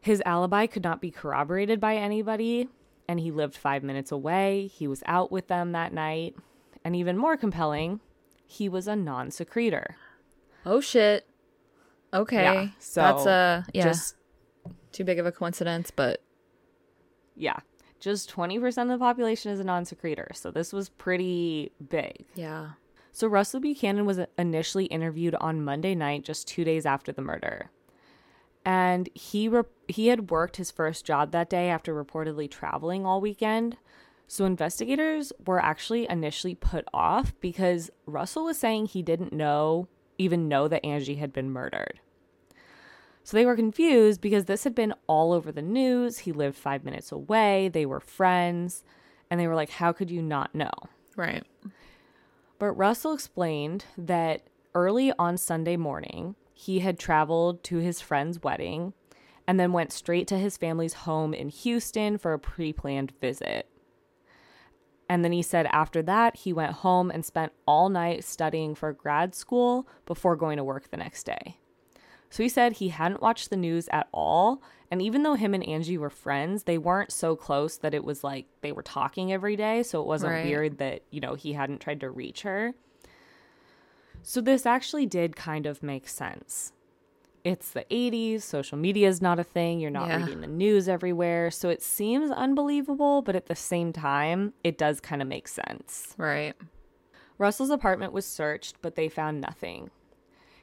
His 0.00 0.22
alibi 0.24 0.66
could 0.66 0.84
not 0.84 1.00
be 1.00 1.10
corroborated 1.10 1.80
by 1.80 1.96
anybody, 1.96 2.68
and 3.08 3.18
he 3.18 3.32
lived 3.32 3.56
five 3.56 3.82
minutes 3.82 4.12
away. 4.12 4.68
He 4.68 4.86
was 4.86 5.02
out 5.06 5.32
with 5.32 5.48
them 5.48 5.72
that 5.72 5.92
night. 5.92 6.36
And 6.84 6.94
even 6.94 7.18
more 7.18 7.36
compelling, 7.36 7.98
he 8.46 8.68
was 8.68 8.86
a 8.86 8.94
non 8.94 9.32
secretor. 9.32 9.96
Oh 10.64 10.80
shit. 10.80 11.26
Okay. 12.14 12.44
Yeah, 12.44 12.68
so 12.78 13.00
That's 13.00 13.26
uh 13.26 13.62
yeah. 13.74 13.82
Just 13.82 14.14
too 14.92 15.02
big 15.02 15.18
of 15.18 15.26
a 15.26 15.32
coincidence, 15.32 15.90
but 15.90 16.22
Yeah. 17.34 17.58
Just 18.00 18.34
20% 18.34 18.82
of 18.82 18.88
the 18.88 18.98
population 18.98 19.52
is 19.52 19.60
a 19.60 19.64
non 19.64 19.84
secretor. 19.84 20.28
So 20.34 20.50
this 20.50 20.72
was 20.72 20.88
pretty 20.88 21.72
big. 21.88 22.24
yeah. 22.34 22.70
So 23.12 23.26
Russell 23.26 23.58
Buchanan 23.60 24.06
was 24.06 24.20
initially 24.38 24.84
interviewed 24.86 25.34
on 25.34 25.64
Monday 25.64 25.96
night, 25.96 26.24
just 26.24 26.46
two 26.46 26.62
days 26.62 26.86
after 26.86 27.10
the 27.10 27.20
murder. 27.20 27.70
And 28.64 29.08
he 29.14 29.48
re- 29.48 29.62
he 29.88 30.08
had 30.08 30.30
worked 30.30 30.56
his 30.56 30.70
first 30.70 31.04
job 31.04 31.32
that 31.32 31.50
day 31.50 31.68
after 31.70 31.92
reportedly 31.92 32.48
traveling 32.50 33.04
all 33.04 33.20
weekend. 33.20 33.78
So 34.28 34.44
investigators 34.44 35.32
were 35.44 35.58
actually 35.60 36.08
initially 36.08 36.54
put 36.54 36.84
off 36.94 37.34
because 37.40 37.90
Russell 38.06 38.44
was 38.44 38.58
saying 38.58 38.86
he 38.86 39.02
didn't 39.02 39.32
know 39.32 39.88
even 40.18 40.46
know 40.48 40.68
that 40.68 40.84
Angie 40.86 41.16
had 41.16 41.32
been 41.32 41.50
murdered. 41.50 41.98
So 43.22 43.36
they 43.36 43.46
were 43.46 43.56
confused 43.56 44.20
because 44.20 44.46
this 44.46 44.64
had 44.64 44.74
been 44.74 44.94
all 45.06 45.32
over 45.32 45.52
the 45.52 45.62
news. 45.62 46.18
He 46.20 46.32
lived 46.32 46.56
5 46.56 46.84
minutes 46.84 47.12
away. 47.12 47.68
They 47.68 47.86
were 47.86 48.00
friends, 48.00 48.82
and 49.30 49.38
they 49.38 49.46
were 49.46 49.54
like 49.54 49.70
how 49.70 49.92
could 49.92 50.10
you 50.10 50.22
not 50.22 50.54
know? 50.54 50.72
Right. 51.16 51.44
But 52.58 52.72
Russell 52.72 53.14
explained 53.14 53.86
that 53.96 54.42
early 54.74 55.12
on 55.18 55.36
Sunday 55.36 55.76
morning, 55.76 56.36
he 56.52 56.80
had 56.80 56.98
traveled 56.98 57.64
to 57.64 57.78
his 57.78 58.00
friend's 58.00 58.42
wedding 58.42 58.92
and 59.46 59.58
then 59.58 59.72
went 59.72 59.92
straight 59.92 60.26
to 60.28 60.38
his 60.38 60.56
family's 60.56 60.92
home 60.92 61.34
in 61.34 61.48
Houston 61.48 62.18
for 62.18 62.32
a 62.32 62.38
pre 62.38 62.72
planned 62.72 63.12
visit. 63.20 63.66
And 65.08 65.24
then 65.24 65.32
he 65.32 65.42
said 65.42 65.66
after 65.72 66.02
that, 66.02 66.36
he 66.36 66.52
went 66.52 66.72
home 66.72 67.10
and 67.10 67.24
spent 67.24 67.52
all 67.66 67.88
night 67.88 68.22
studying 68.22 68.76
for 68.76 68.92
grad 68.92 69.34
school 69.34 69.88
before 70.06 70.36
going 70.36 70.56
to 70.56 70.62
work 70.62 70.90
the 70.90 70.96
next 70.96 71.24
day. 71.24 71.56
So 72.30 72.42
he 72.42 72.48
said 72.48 72.74
he 72.74 72.88
hadn't 72.88 73.20
watched 73.20 73.50
the 73.50 73.56
news 73.56 73.88
at 73.92 74.08
all. 74.12 74.62
And 74.90 75.02
even 75.02 75.22
though 75.24 75.34
him 75.34 75.52
and 75.54 75.66
Angie 75.66 75.98
were 75.98 76.10
friends, 76.10 76.62
they 76.64 76.78
weren't 76.78 77.12
so 77.12 77.34
close 77.36 77.76
that 77.78 77.92
it 77.94 78.04
was 78.04 78.22
like 78.24 78.46
they 78.60 78.72
were 78.72 78.82
talking 78.82 79.32
every 79.32 79.56
day. 79.56 79.82
So 79.82 80.00
it 80.00 80.06
wasn't 80.06 80.32
Right. 80.34 80.44
weird 80.44 80.78
that, 80.78 81.02
you 81.10 81.20
know, 81.20 81.34
he 81.34 81.52
hadn't 81.54 81.80
tried 81.80 82.00
to 82.00 82.10
reach 82.10 82.42
her. 82.42 82.74
So 84.22 84.40
this 84.40 84.66
actually 84.66 85.06
did 85.06 85.34
kind 85.36 85.66
of 85.66 85.82
make 85.82 86.08
sense. 86.08 86.72
It's 87.42 87.70
the 87.70 87.86
80s, 87.90 88.44
social 88.44 88.76
media 88.76 89.08
is 89.08 89.22
not 89.22 89.38
a 89.38 89.44
thing, 89.44 89.80
you're 89.80 89.90
not 89.90 90.08
Yeah. 90.08 90.18
reading 90.18 90.42
the 90.42 90.46
news 90.46 90.88
everywhere. 90.88 91.50
So 91.50 91.70
it 91.70 91.82
seems 91.82 92.30
unbelievable, 92.30 93.22
but 93.22 93.34
at 93.34 93.46
the 93.46 93.56
same 93.56 93.92
time, 93.94 94.52
it 94.62 94.76
does 94.76 95.00
kind 95.00 95.22
of 95.22 95.28
make 95.28 95.48
sense. 95.48 96.14
Right. 96.18 96.54
Russell's 97.38 97.70
apartment 97.70 98.12
was 98.12 98.26
searched, 98.26 98.76
but 98.82 98.94
they 98.94 99.08
found 99.08 99.40
nothing. 99.40 99.90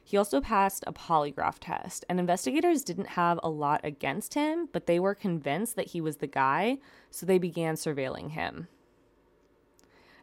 He 0.08 0.16
also 0.16 0.40
passed 0.40 0.84
a 0.86 0.92
polygraph 0.94 1.58
test, 1.60 2.06
and 2.08 2.18
investigators 2.18 2.82
didn't 2.82 3.08
have 3.08 3.38
a 3.42 3.50
lot 3.50 3.82
against 3.84 4.32
him, 4.32 4.70
but 4.72 4.86
they 4.86 4.98
were 4.98 5.14
convinced 5.14 5.76
that 5.76 5.88
he 5.88 6.00
was 6.00 6.16
the 6.16 6.26
guy, 6.26 6.78
so 7.10 7.26
they 7.26 7.36
began 7.36 7.74
surveilling 7.74 8.30
him. 8.30 8.68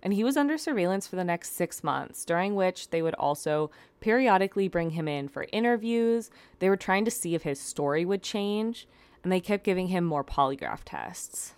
And 0.02 0.12
he 0.12 0.24
was 0.24 0.38
under 0.38 0.58
surveillance 0.58 1.06
for 1.06 1.18
the 1.18 1.24
next 1.24 1.56
six 1.56 1.84
months, 1.84 2.26
during 2.26 2.56
which 2.56 2.90
they 2.90 3.04
would 3.04 3.14
also 3.14 3.70
periodically 4.00 4.68
bring 4.68 4.90
him 4.90 5.08
in 5.08 5.28
for 5.28 5.46
interviews. 5.54 6.32
They 6.58 6.70
were 6.70 6.78
trying 6.78 7.06
to 7.06 7.12
see 7.12 7.36
if 7.36 7.44
his 7.44 7.60
story 7.60 8.06
would 8.06 8.24
change, 8.24 8.88
and 9.22 9.32
they 9.32 9.40
kept 9.40 9.64
giving 9.64 9.90
him 9.90 10.04
more 10.04 10.24
polygraph 10.24 10.82
tests. 10.84 11.54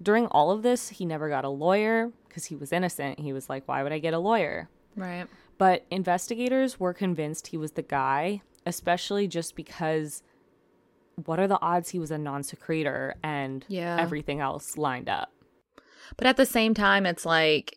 During 0.00 0.28
all 0.28 0.52
of 0.52 0.62
this, 0.62 0.90
he 0.90 1.04
never 1.04 1.28
got 1.28 1.44
a 1.44 1.48
lawyer 1.48 2.12
because 2.28 2.44
he 2.44 2.54
was 2.54 2.72
innocent. 2.72 3.18
He 3.18 3.32
was 3.32 3.48
like, 3.48 3.66
why 3.66 3.82
would 3.82 3.92
I 3.92 3.98
get 3.98 4.14
a 4.14 4.20
lawyer? 4.20 4.68
Right. 4.94 5.26
But 5.60 5.84
investigators 5.90 6.80
were 6.80 6.94
convinced 6.94 7.48
he 7.48 7.58
was 7.58 7.72
the 7.72 7.82
guy, 7.82 8.40
especially 8.64 9.28
just 9.28 9.54
because 9.54 10.22
what 11.26 11.38
are 11.38 11.46
the 11.46 11.60
odds 11.60 11.90
he 11.90 11.98
was 11.98 12.10
a 12.10 12.16
non 12.16 12.42
secretor 12.42 13.14
and 13.22 13.62
Yeah. 13.68 13.98
everything 14.00 14.40
else 14.40 14.78
lined 14.78 15.10
up? 15.10 15.30
But 16.16 16.26
at 16.26 16.38
the 16.38 16.46
same 16.46 16.72
time, 16.72 17.04
it's 17.04 17.26
like 17.26 17.76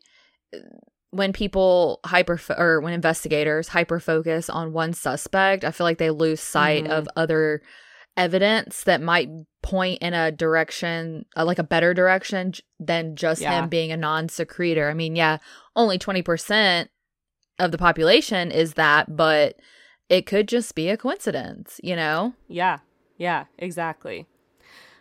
when 1.10 1.34
people 1.34 2.00
hyper 2.06 2.40
or 2.58 2.80
when 2.80 2.94
investigators 2.94 3.68
hyper 3.68 4.00
focus 4.00 4.50
on 4.50 4.72
one 4.72 4.94
suspect, 4.94 5.66
I 5.66 5.72
feel 5.72 5.84
like 5.84 5.98
they 5.98 6.10
lose 6.10 6.40
sight 6.40 6.86
Mhm. 6.86 6.90
of 6.92 7.10
other 7.18 7.62
evidence 8.16 8.86
that 8.86 9.02
might 9.02 9.28
point 9.62 10.02
in 10.02 10.14
a 10.14 10.32
direction, 10.32 11.26
uh, 11.36 11.44
like 11.44 11.60
a 11.60 11.64
better 11.64 11.94
direction 11.94 12.54
j- 12.54 12.64
than 12.80 13.18
just 13.18 13.42
Yeah. 13.42 13.60
him 13.62 13.68
being 13.68 13.92
a 13.92 13.98
non 13.98 14.30
secretor. 14.30 14.90
I 14.90 14.94
mean, 14.94 15.18
yeah, 15.18 15.40
only 15.76 15.98
20% 16.00 16.90
of 17.60 17.72
the 17.72 17.78
population 17.78 18.52
is 18.52 18.74
that, 18.74 19.16
but 19.16 19.60
it 20.10 20.26
could 20.26 20.48
just 20.48 20.76
be 20.76 20.90
a 20.90 20.98
coincidence, 20.98 21.80
you 21.84 21.96
know? 21.96 22.34
Yeah, 22.48 22.80
yeah, 23.18 23.46
exactly. 23.58 24.28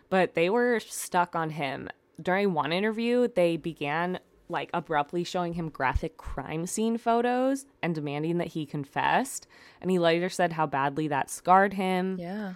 But 0.09 0.35
they 0.35 0.49
were 0.49 0.79
stuck 0.79 1.35
on 1.35 1.51
him. 1.51 1.89
During 2.21 2.53
one 2.53 2.71
interview, 2.71 3.27
they 3.27 3.57
began 3.57 4.19
like 4.49 4.69
abruptly 4.73 5.23
showing 5.23 5.53
him 5.53 5.69
graphic 5.69 6.17
crime 6.17 6.67
scene 6.67 6.97
photos 6.97 7.65
and 7.81 7.95
demanding 7.95 8.37
that 8.37 8.49
he 8.49 8.65
confessed. 8.65 9.47
And 9.81 9.89
he 9.89 9.97
later 9.97 10.29
said 10.29 10.53
how 10.53 10.67
badly 10.67 11.07
that 11.07 11.29
scarred 11.29 11.73
him. 11.73 12.17
Yeah. 12.19 12.53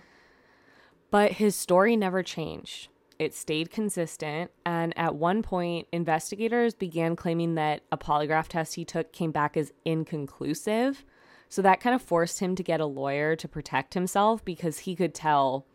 But 1.09 1.33
his 1.33 1.55
story 1.55 1.95
never 1.95 2.21
changed. 2.21 2.89
It 3.19 3.33
stayed 3.33 3.71
consistent. 3.71 4.51
And 4.65 4.97
at 4.97 5.15
one 5.15 5.41
point, 5.41 5.87
investigators 5.91 6.73
began 6.73 7.15
claiming 7.15 7.55
that 7.55 7.81
a 7.91 7.97
polygraph 7.97 8.47
test 8.47 8.75
he 8.75 8.85
took 8.85 9.11
came 9.11 9.31
back 9.31 9.57
as 9.57 9.73
inconclusive. 9.85 11.03
So 11.49 11.61
that 11.61 11.79
kind 11.79 11.95
of 11.95 12.01
forced 12.01 12.39
him 12.39 12.55
to 12.55 12.63
get 12.63 12.81
a 12.81 12.85
lawyer 12.85 13.35
to 13.35 13.47
protect 13.47 13.93
himself 13.93 14.43
because 14.43 14.79
he 14.79 14.95
could 14.95 15.13
tell 15.13 15.65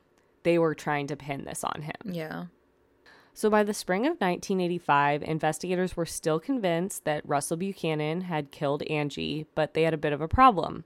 they 0.42 0.58
were 0.58 0.74
trying 0.74 1.06
to 1.08 1.16
pin 1.16 1.44
this 1.44 1.64
on 1.64 1.82
him. 1.82 2.12
Yeah. 2.12 2.46
So 3.34 3.48
by 3.48 3.62
the 3.62 3.72
spring 3.72 4.02
of 4.02 4.20
1985, 4.20 5.22
investigators 5.22 5.96
were 5.96 6.04
still 6.04 6.38
convinced 6.38 7.04
that 7.04 7.26
Russell 7.26 7.56
Buchanan 7.56 8.22
had 8.22 8.50
killed 8.50 8.82
Angie, 8.84 9.46
but 9.54 9.72
they 9.72 9.84
had 9.84 9.94
a 9.94 9.98
bit 9.98 10.12
of 10.12 10.20
a 10.20 10.28
problem. 10.28 10.84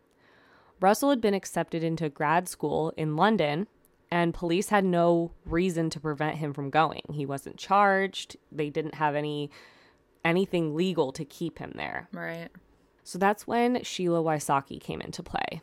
Russell 0.81 1.11
had 1.11 1.21
been 1.21 1.35
accepted 1.35 1.83
into 1.83 2.09
grad 2.09 2.49
school 2.49 2.93
in 2.97 3.17
London, 3.17 3.67
and 4.11 4.35
police 4.35 4.69
had 4.69 4.85
no 4.85 5.33
reason 5.45 5.91
to 5.91 6.01
prevent 6.01 6.37
him 6.39 6.53
from 6.53 6.71
going. 6.71 7.03
He 7.13 7.27
wasn't 7.27 7.57
charged. 7.57 8.37
They 8.53 8.71
didn't 8.71 8.97
have 8.97 9.15
any 9.15 9.51
anything 10.25 10.75
legal 10.75 11.13
to 11.13 11.25
keep 11.25 11.59
him 11.59 11.73
there. 11.77 12.09
Right. 12.13 12.49
So 13.05 13.19
that's 13.19 13.47
when 13.47 13.83
Sheila 13.85 14.23
Wysocki 14.23 14.81
came 14.81 15.01
into 15.01 15.23
play. 15.23 15.63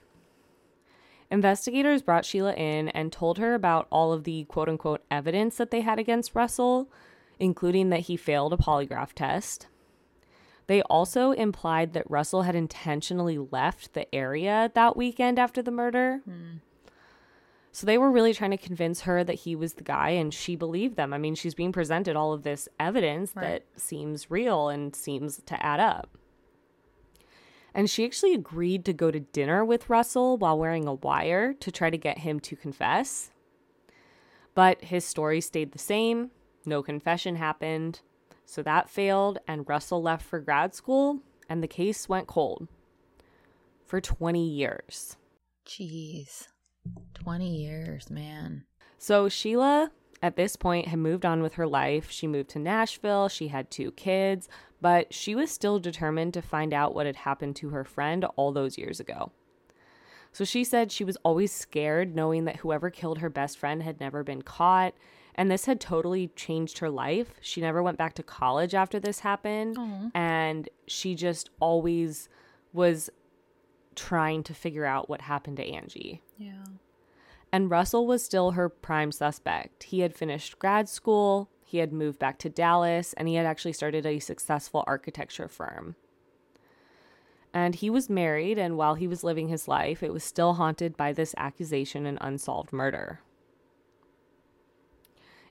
Investigators 1.29 2.01
brought 2.01 2.25
Sheila 2.25 2.53
in 2.53 2.89
and 2.89 3.11
told 3.11 3.37
her 3.39 3.53
about 3.55 3.87
all 3.91 4.13
of 4.13 4.23
the 4.23 4.45
quote 4.45 4.69
unquote 4.69 5.03
evidence 5.09 5.57
that 5.57 5.71
they 5.71 5.81
had 5.81 5.99
against 5.99 6.35
Russell, 6.35 6.89
including 7.39 7.89
that 7.89 8.01
he 8.01 8.15
failed 8.15 8.53
a 8.53 8.57
polygraph 8.57 9.13
test. 9.13 9.67
They 10.67 10.81
also 10.83 11.31
implied 11.31 11.93
that 11.93 12.09
Russell 12.09 12.43
had 12.43 12.55
intentionally 12.55 13.37
left 13.37 13.93
the 13.93 14.13
area 14.15 14.71
that 14.75 14.95
weekend 14.95 15.39
after 15.39 15.61
the 15.61 15.71
murder. 15.71 16.21
Hmm. 16.25 16.57
So 17.75 17.87
they 17.87 17.97
were 17.97 18.11
really 18.11 18.35
trying 18.35 18.51
to 18.51 18.57
convince 18.57 19.01
her 19.01 19.23
that 19.23 19.33
he 19.33 19.55
was 19.55 19.73
the 19.73 19.83
guy, 19.83 20.11
and 20.11 20.31
she 20.31 20.55
believed 20.55 20.95
them. 20.95 21.11
I 21.11 21.17
mean, 21.17 21.33
she's 21.33 21.55
being 21.55 21.71
presented 21.71 22.15
all 22.15 22.31
of 22.31 22.43
this 22.43 22.69
evidence 22.79 23.33
Right. 23.35 23.63
that 23.73 23.81
seems 23.81 24.29
real 24.29 24.69
and 24.69 24.95
seems 24.95 25.41
to 25.43 25.65
add 25.65 25.79
up. 25.79 26.15
And 27.73 27.89
she 27.89 28.05
actually 28.05 28.35
agreed 28.35 28.85
to 28.85 28.93
go 28.93 29.09
to 29.09 29.19
dinner 29.19 29.65
with 29.65 29.89
Russell 29.89 30.37
while 30.37 30.55
wearing 30.57 30.87
a 30.87 30.93
wire 30.93 31.51
to 31.53 31.71
try 31.71 31.89
to 31.89 31.97
get 31.97 32.19
him 32.19 32.39
to 32.41 32.55
confess. 32.55 33.31
But 34.53 34.83
his 34.83 35.03
story 35.03 35.41
stayed 35.41 35.71
the 35.71 35.79
same. 35.79 36.29
No 36.67 36.83
confession 36.83 37.37
happened. 37.37 38.01
So 38.45 38.61
that 38.61 38.87
failed, 38.87 39.39
and 39.47 39.67
Russell 39.67 39.99
left 39.99 40.23
for 40.23 40.39
grad 40.39 40.75
school, 40.75 41.21
and 41.49 41.63
the 41.63 41.67
case 41.67 42.07
went 42.07 42.27
cold 42.27 42.67
for 43.83 43.99
20 43.99 44.47
years. 44.47 45.17
Jeez. 45.65 46.49
20 47.13 47.47
years, 47.47 48.09
man. 48.09 48.65
So 48.97 49.29
Sheila, 49.29 49.91
at 50.21 50.35
this 50.35 50.55
point, 50.55 50.87
had 50.87 50.99
moved 50.99 51.25
on 51.25 51.41
with 51.41 51.53
her 51.53 51.67
life. 51.67 52.09
She 52.09 52.27
moved 52.27 52.49
to 52.51 52.59
Nashville. 52.59 53.29
She 53.29 53.49
had 53.49 53.71
two 53.71 53.91
kids, 53.91 54.47
but 54.81 55.13
she 55.13 55.35
was 55.35 55.51
still 55.51 55.79
determined 55.79 56.33
to 56.33 56.41
find 56.41 56.73
out 56.73 56.93
what 56.93 57.05
had 57.05 57.17
happened 57.17 57.55
to 57.57 57.69
her 57.69 57.83
friend 57.83 58.25
all 58.35 58.51
those 58.51 58.77
years 58.77 58.99
ago. 58.99 59.31
So 60.31 60.43
she 60.43 60.63
said 60.63 60.91
she 60.91 61.03
was 61.03 61.17
always 61.23 61.51
scared 61.51 62.15
knowing 62.15 62.45
that 62.45 62.57
whoever 62.57 62.89
killed 62.89 63.19
her 63.19 63.29
best 63.29 63.57
friend 63.57 63.83
had 63.83 63.99
never 63.99 64.23
been 64.23 64.41
caught. 64.41 64.93
And 65.35 65.49
this 65.49 65.65
had 65.65 65.79
totally 65.79 66.27
changed 66.35 66.79
her 66.79 66.89
life. 66.89 67.35
She 67.41 67.61
never 67.61 67.81
went 67.81 67.97
back 67.97 68.13
to 68.15 68.23
college 68.23 68.73
after 68.75 68.99
this 68.99 69.19
happened. 69.19 69.77
And 70.13 70.69
she 70.87 71.15
just 71.15 71.49
always 71.59 72.29
was 72.71 73.09
trying 73.95 74.43
to 74.43 74.53
figure 74.53 74.85
out 74.85 75.07
what 75.07 75.21
happened 75.21 75.57
to 75.57 75.63
Angie. 75.63 76.21
Yeah. 76.43 76.63
And 77.51 77.69
Russell 77.69 78.07
was 78.07 78.23
still 78.23 78.51
her 78.51 78.67
prime 78.67 79.11
suspect. 79.11 79.83
He 79.83 79.99
had 79.99 80.15
finished 80.15 80.59
grad 80.59 80.89
school, 80.89 81.49
he 81.63 81.77
had 81.77 81.93
moved 81.93 82.19
back 82.19 82.37
to 82.39 82.49
Dallas, 82.49 83.13
and 83.13 83.27
he 83.27 83.35
had 83.35 83.45
actually 83.45 83.73
started 83.73 84.05
a 84.05 84.19
successful 84.19 84.83
architecture 84.85 85.47
firm. 85.47 85.95
And 87.53 87.75
he 87.75 87.89
was 87.89 88.09
married, 88.09 88.57
and 88.57 88.77
while 88.77 88.95
he 88.95 89.07
was 89.07 89.23
living 89.23 89.47
his 89.47 89.67
life, 89.67 90.01
it 90.01 90.11
was 90.11 90.23
still 90.23 90.53
haunted 90.53 90.97
by 90.97 91.13
this 91.13 91.35
accusation 91.37 92.05
and 92.05 92.17
unsolved 92.21 92.73
murder. 92.73 93.21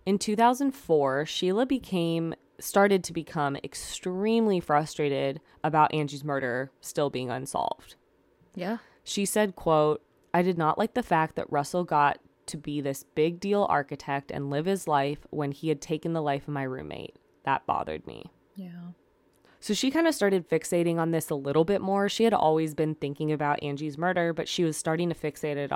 In 0.04 0.18
2004, 0.18 1.26
Sheila 1.26 1.66
became 1.66 2.34
started 2.58 3.02
to 3.04 3.12
become 3.12 3.56
extremely 3.64 4.60
frustrated 4.60 5.40
about 5.64 5.92
Angie's 5.94 6.24
murder 6.24 6.70
still 6.80 7.10
being 7.10 7.30
unsolved. 7.30 7.96
Yeah. 8.54 8.78
She 9.04 9.24
said, 9.24 9.56
quote, 9.56 10.02
I 10.34 10.42
did 10.42 10.58
not 10.58 10.78
like 10.78 10.94
the 10.94 11.02
fact 11.02 11.36
that 11.36 11.52
Russell 11.52 11.84
got 11.84 12.18
to 12.46 12.56
be 12.56 12.80
this 12.80 13.04
big 13.14 13.40
deal 13.40 13.66
architect 13.68 14.30
and 14.30 14.50
live 14.50 14.66
his 14.66 14.88
life 14.88 15.26
when 15.30 15.52
he 15.52 15.68
had 15.68 15.80
taken 15.80 16.12
the 16.12 16.22
life 16.22 16.42
of 16.42 16.54
my 16.54 16.62
roommate. 16.62 17.16
That 17.44 17.66
bothered 17.66 18.06
me. 18.06 18.30
Yeah. 18.54 18.92
So 19.60 19.74
she 19.74 19.92
kind 19.92 20.08
of 20.08 20.14
started 20.14 20.48
fixating 20.48 20.98
on 20.98 21.12
this 21.12 21.30
a 21.30 21.36
little 21.36 21.64
bit 21.64 21.80
more. 21.80 22.08
She 22.08 22.24
had 22.24 22.34
always 22.34 22.74
been 22.74 22.96
thinking 22.96 23.30
about 23.30 23.62
Angie's 23.62 23.96
murder, 23.96 24.32
but 24.32 24.48
she 24.48 24.64
was 24.64 24.76
starting 24.76 25.08
to 25.08 25.14
fixate 25.14 25.56
it 25.56 25.70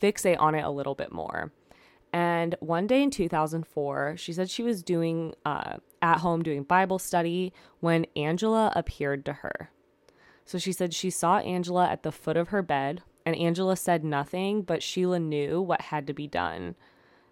fixate 0.00 0.38
on 0.38 0.54
it 0.54 0.64
a 0.64 0.70
little 0.70 0.94
bit 0.94 1.10
more. 1.10 1.52
And 2.12 2.54
one 2.60 2.86
day 2.86 3.02
in 3.02 3.10
2004, 3.10 4.14
she 4.16 4.32
said 4.32 4.48
she 4.48 4.62
was 4.62 4.84
doing 4.84 5.34
uh, 5.44 5.78
at 6.00 6.18
home 6.18 6.44
doing 6.44 6.62
Bible 6.62 7.00
study 7.00 7.52
when 7.80 8.06
Angela 8.14 8.72
appeared 8.76 9.24
to 9.24 9.32
her. 9.32 9.70
So 10.44 10.58
she 10.58 10.72
said 10.72 10.94
she 10.94 11.10
saw 11.10 11.38
Angela 11.38 11.88
at 11.88 12.04
the 12.04 12.12
foot 12.12 12.36
of 12.36 12.48
her 12.48 12.62
bed, 12.62 13.02
and 13.26 13.36
Angela 13.36 13.76
said 13.76 14.04
nothing, 14.04 14.62
but 14.62 14.82
Sheila 14.82 15.18
knew 15.18 15.60
what 15.60 15.82
had 15.82 16.06
to 16.06 16.12
be 16.12 16.26
done. 16.26 16.74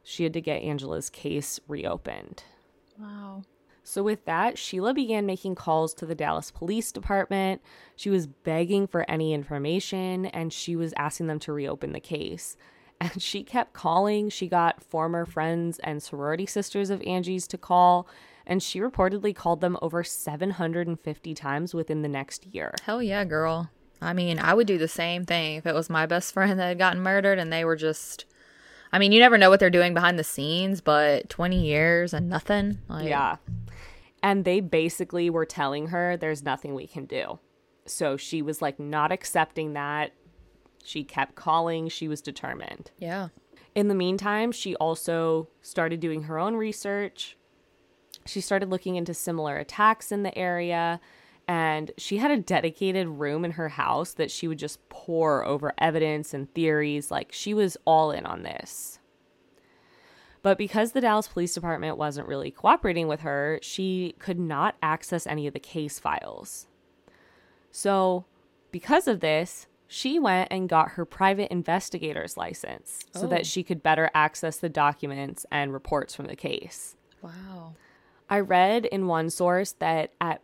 She 0.03 0.25
had 0.25 0.33
to 0.33 0.41
get 0.41 0.63
Angela's 0.63 1.11
case 1.11 1.61
reopened. 1.69 2.45
Wow. 2.99 3.43
So, 3.85 4.03
with 4.03 4.25
that, 4.27 4.59
Sheila 4.59 4.95
began 4.95 5.27
making 5.27 5.57
calls 5.57 5.93
to 5.95 6.07
the 6.07 6.15
Dallas 6.15 6.51
Police 6.51 6.93
Department. 6.93 7.61
She 7.97 8.11
was 8.11 8.27
begging 8.27 8.87
for 8.87 9.09
any 9.11 9.35
information 9.35 10.27
and 10.27 10.53
she 10.53 10.77
was 10.77 10.95
asking 10.97 11.27
them 11.27 11.41
to 11.41 11.53
reopen 11.53 11.93
the 11.93 12.01
case. 12.01 12.57
And 13.03 13.21
she 13.21 13.43
kept 13.43 13.73
calling. 13.73 14.29
She 14.29 14.47
got 14.47 14.81
former 14.81 15.27
friends 15.27 15.81
and 15.81 16.01
sorority 16.01 16.47
sisters 16.47 16.89
of 16.89 17.03
Angie's 17.03 17.49
to 17.49 17.59
call, 17.59 18.07
and 18.47 18.63
she 18.63 18.79
reportedly 18.79 19.35
called 19.35 19.61
them 19.61 19.77
over 19.83 20.05
750 20.05 21.35
times 21.35 21.75
within 21.75 22.03
the 22.03 22.09
next 22.09 22.47
year. 22.47 22.77
Hell 22.85 23.03
yeah, 23.03 23.25
girl. 23.25 23.71
I 24.03 24.13
mean, 24.13 24.39
I 24.39 24.55
would 24.55 24.67
do 24.67 24.79
the 24.79 24.89
same 24.89 25.25
thing 25.25 25.57
if 25.57 25.67
it 25.67 25.75
was 25.75 25.89
my 25.89 26.07
best 26.07 26.33
friend 26.33 26.59
that 26.59 26.69
had 26.69 26.79
gotten 26.79 27.03
murdered 27.03 27.39
and 27.39 27.53
they 27.53 27.65
were 27.65 27.77
just. 27.77 28.27
I 28.95 28.99
mean, 28.99 29.13
you 29.13 29.21
never 29.21 29.39
know 29.39 29.49
what 29.49 29.59
they're 29.59 29.71
doing 29.71 29.95
behind 29.95 30.19
the 30.19 30.25
scenes, 30.25 30.83
but 30.83 31.31
20 31.31 31.65
years 31.65 32.13
and 32.13 32.29
nothing. 32.29 32.79
Like, 32.89 33.09
Yeah. 33.09 33.37
And 34.23 34.45
they 34.45 34.61
basically 34.61 35.31
were 35.31 35.47
telling 35.47 35.89
her 35.89 36.17
there's 36.17 36.43
nothing 36.43 36.75
we 36.75 36.87
can 36.87 37.07
do. 37.07 37.39
So 37.87 38.17
she 38.19 38.43
was 38.43 38.61
like 38.61 38.79
not 38.79 39.11
accepting 39.11 39.73
that. 39.73 40.13
She 40.85 41.05
kept 41.05 41.37
calling. 41.37 41.89
She 41.89 42.07
was 42.07 42.21
determined. 42.21 42.91
Yeah. 42.99 43.29
In 43.75 43.89
the 43.89 43.95
meantime, 43.95 44.53
she 44.53 44.77
also 44.77 45.49
started 45.63 46.01
doing 46.01 46.25
her 46.25 46.39
own 46.39 46.57
research. 46.57 47.37
She 48.27 48.41
started 48.41 48.69
looking 48.69 48.97
into 48.97 49.15
similar 49.15 49.57
attacks 49.57 50.13
in 50.13 50.23
the 50.23 50.37
area, 50.37 51.01
and 51.53 51.91
she 51.99 52.17
had 52.17 52.31
a 52.31 52.39
dedicated 52.39 53.07
room 53.07 53.45
in 53.45 53.51
her 53.51 53.69
house 53.69 54.15
that 54.15 54.31
she 54.31 54.49
would 54.49 54.59
just 54.59 54.79
pour 54.89 55.45
over 55.45 55.75
evidence 55.77 56.33
and 56.33 56.51
theories. 56.55 57.11
Like 57.11 57.31
she 57.31 57.53
was 57.53 57.77
all 57.85 58.11
in 58.11 58.25
on 58.25 58.43
this. 58.43 58.99
But 60.41 60.57
because 60.57 60.93
the 60.93 61.03
Dallas 61.03 61.29
Police 61.29 61.53
Department 61.53 61.99
wasn't 61.99 62.27
really 62.27 62.51
cooperating 62.51 63.07
with 63.07 63.21
her, 63.21 63.59
she 63.61 64.15
could 64.19 64.39
not 64.41 64.77
access 64.83 65.27
any 65.27 65.47
of 65.47 65.53
the 65.53 65.61
case 65.61 65.99
files. 65.99 66.69
So, 67.71 68.25
because 68.71 69.07
of 69.07 69.21
this, 69.21 69.67
she 69.87 70.19
went 70.19 70.49
and 70.51 70.71
got 70.71 70.93
her 70.93 71.05
private 71.05 71.53
investigator's 71.53 72.39
license 72.39 73.01
so 73.13 73.27
Oh. 73.27 73.29
that 73.29 73.45
she 73.45 73.63
could 73.63 73.83
better 73.83 74.11
access 74.15 74.57
the 74.57 74.71
documents 74.71 75.45
and 75.51 75.71
reports 75.75 76.15
from 76.15 76.29
the 76.29 76.35
case. 76.37 76.97
Wow. 77.21 77.75
I 78.31 78.41
read 78.41 78.87
in 78.87 79.07
one 79.07 79.29
source 79.29 79.73
that 79.73 80.15
at 80.19 80.41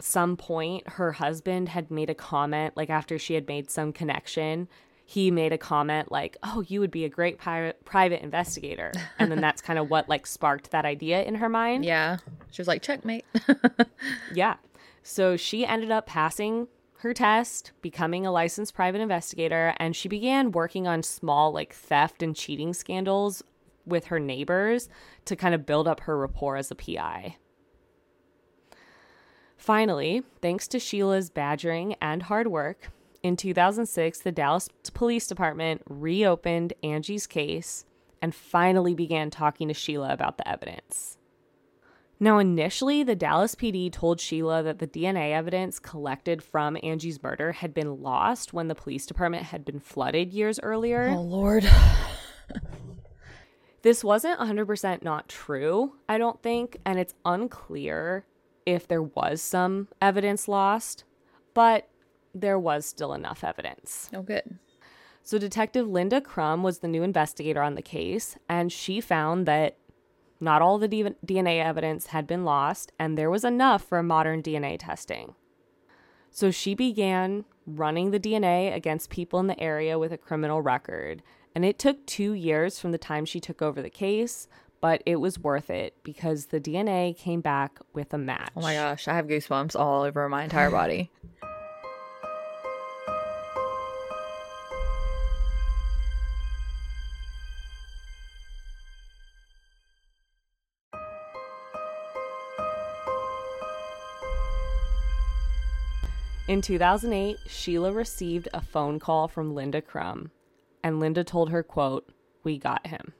some 0.00 0.36
point 0.36 0.88
her 0.88 1.12
husband 1.12 1.68
had 1.70 1.90
made 1.90 2.10
a 2.10 2.14
comment, 2.14 2.76
like 2.76 2.90
after 2.90 3.18
she 3.18 3.34
had 3.34 3.46
made 3.46 3.70
some 3.70 3.92
connection, 3.92 4.68
he 5.04 5.30
made 5.30 5.52
a 5.52 5.58
comment 5.58 6.12
like, 6.12 6.36
"Oh, 6.42 6.62
you 6.68 6.78
would 6.80 6.90
be 6.90 7.04
a 7.04 7.08
great 7.08 7.38
pri- 7.38 7.74
private 7.84 8.22
investigator," 8.22 8.92
and 9.18 9.30
then 9.30 9.40
that's 9.40 9.60
kind 9.60 9.78
of 9.78 9.90
what 9.90 10.08
like 10.08 10.26
sparked 10.26 10.70
that 10.70 10.84
idea 10.84 11.22
in 11.24 11.36
her 11.36 11.48
mind. 11.48 11.84
Yeah. 11.84 12.18
She 12.50 12.60
was 12.60 12.68
like, 12.68 12.82
checkmate. 12.82 13.24
Yeah. 14.32 14.56
So 15.02 15.36
she 15.36 15.66
ended 15.66 15.90
up 15.90 16.06
passing 16.06 16.68
her 16.98 17.14
test, 17.14 17.72
becoming 17.80 18.26
a 18.26 18.30
licensed 18.30 18.74
private 18.74 19.00
investigator, 19.00 19.74
and 19.78 19.96
she 19.96 20.08
began 20.08 20.52
working 20.52 20.86
on 20.86 21.02
small, 21.02 21.50
like, 21.52 21.72
theft 21.72 22.22
and 22.22 22.36
cheating 22.36 22.74
scandals 22.74 23.42
with 23.86 24.06
her 24.06 24.20
neighbors 24.20 24.88
to 25.24 25.34
kind 25.34 25.54
of 25.54 25.64
build 25.64 25.88
up 25.88 26.00
her 26.00 26.18
rapport 26.18 26.56
as 26.56 26.70
a 26.70 26.74
PI. 26.74 27.36
Finally, 29.60 30.22
thanks 30.40 30.66
to 30.66 30.78
Sheila's 30.78 31.28
badgering 31.28 31.94
and 32.00 32.22
hard 32.22 32.46
work, 32.46 32.90
in 33.22 33.36
2006, 33.36 34.20
the 34.20 34.32
Dallas 34.32 34.70
Police 34.94 35.26
Department 35.26 35.82
reopened 35.86 36.72
Angie's 36.82 37.26
case 37.26 37.84
and 38.22 38.34
finally 38.34 38.94
began 38.94 39.28
talking 39.28 39.68
to 39.68 39.74
Sheila 39.74 40.14
about 40.14 40.38
the 40.38 40.48
evidence. 40.48 41.18
Now, 42.18 42.38
initially, 42.38 43.02
the 43.02 43.14
Dallas 43.14 43.54
PD 43.54 43.92
told 43.92 44.18
Sheila 44.18 44.62
that 44.62 44.78
the 44.78 44.86
DNA 44.86 45.32
evidence 45.32 45.78
collected 45.78 46.42
from 46.42 46.78
Angie's 46.82 47.22
murder 47.22 47.52
had 47.52 47.74
been 47.74 48.00
lost 48.02 48.54
when 48.54 48.68
the 48.68 48.74
police 48.74 49.04
department 49.04 49.44
had 49.44 49.66
been 49.66 49.78
flooded 49.78 50.32
years 50.32 50.58
earlier. 50.62 51.10
Oh, 51.10 51.20
Lord. 51.20 51.70
This 53.82 54.02
wasn't 54.02 54.40
100% 54.40 55.02
not 55.02 55.28
true, 55.28 55.96
I 56.08 56.16
don't 56.16 56.42
think, 56.42 56.78
and 56.86 56.98
it's 56.98 57.14
unclear 57.26 58.24
if 58.72 58.88
there 58.88 59.02
was 59.02 59.42
some 59.42 59.88
evidence 60.00 60.48
lost, 60.48 61.04
but 61.54 61.88
there 62.34 62.58
was 62.58 62.86
still 62.86 63.12
enough 63.12 63.42
evidence. 63.44 64.10
Oh, 64.14 64.22
good. 64.22 64.58
So, 65.22 65.38
Detective 65.38 65.86
Linda 65.86 66.20
Crum 66.20 66.62
was 66.62 66.78
the 66.78 66.88
new 66.88 67.02
investigator 67.02 67.62
on 67.62 67.74
the 67.74 67.82
case, 67.82 68.36
and 68.48 68.72
she 68.72 69.00
found 69.00 69.46
that 69.46 69.76
not 70.40 70.62
all 70.62 70.78
the 70.78 70.88
DNA 70.88 71.62
evidence 71.62 72.06
had 72.06 72.26
been 72.26 72.44
lost, 72.44 72.92
and 72.98 73.16
there 73.18 73.30
was 73.30 73.44
enough 73.44 73.82
for 73.82 74.02
modern 74.02 74.42
DNA 74.42 74.78
testing. 74.78 75.34
So, 76.30 76.50
she 76.50 76.74
began 76.74 77.44
running 77.66 78.10
the 78.10 78.20
DNA 78.20 78.74
against 78.74 79.10
people 79.10 79.38
in 79.40 79.46
the 79.46 79.60
area 79.60 79.98
with 79.98 80.12
a 80.12 80.18
criminal 80.18 80.62
record, 80.62 81.22
and 81.54 81.64
it 81.64 81.78
took 81.78 82.06
two 82.06 82.32
years 82.32 82.78
from 82.78 82.92
the 82.92 82.98
time 82.98 83.24
she 83.24 83.40
took 83.40 83.60
over 83.60 83.82
the 83.82 83.90
case, 83.90 84.48
but 84.80 85.02
it 85.06 85.16
was 85.16 85.38
worth 85.38 85.70
it 85.70 85.96
because 86.02 86.46
the 86.46 86.60
DNA 86.60 87.16
came 87.16 87.40
back 87.40 87.78
with 87.92 88.12
a 88.14 88.18
match. 88.18 88.50
Oh 88.56 88.62
my 88.62 88.74
gosh, 88.74 89.08
I 89.08 89.14
have 89.14 89.26
goosebumps 89.26 89.78
all 89.78 90.02
over 90.02 90.28
my 90.28 90.44
entire 90.44 90.70
body. 90.70 91.10
In 106.48 106.62
2008, 106.62 107.36
Sheila 107.46 107.92
received 107.92 108.48
a 108.52 108.60
phone 108.60 108.98
call 108.98 109.28
from 109.28 109.54
Linda 109.54 109.80
Crum, 109.80 110.32
and 110.82 110.98
Linda 110.98 111.22
told 111.22 111.50
her, 111.50 111.62
quote, 111.62 112.12
"We 112.42 112.58
got 112.58 112.88
him." 112.88 113.12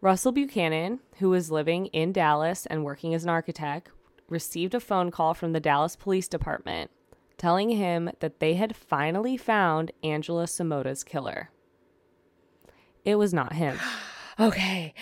Russell 0.00 0.32
Buchanan, 0.32 1.00
who 1.18 1.30
was 1.30 1.50
living 1.50 1.86
in 1.86 2.12
Dallas 2.12 2.66
and 2.66 2.84
working 2.84 3.14
as 3.14 3.24
an 3.24 3.30
architect, 3.30 3.90
received 4.28 4.74
a 4.74 4.80
phone 4.80 5.10
call 5.10 5.34
from 5.34 5.52
the 5.52 5.60
Dallas 5.60 5.96
Police 5.96 6.28
Department 6.28 6.90
telling 7.38 7.70
him 7.70 8.10
that 8.20 8.40
they 8.40 8.54
had 8.54 8.76
finally 8.76 9.36
found 9.36 9.92
Angela 10.02 10.46
Samota's 10.46 11.04
killer. 11.04 11.50
It 13.04 13.14
was 13.14 13.32
not 13.32 13.54
him. 13.54 13.78
Okay. 14.40 14.94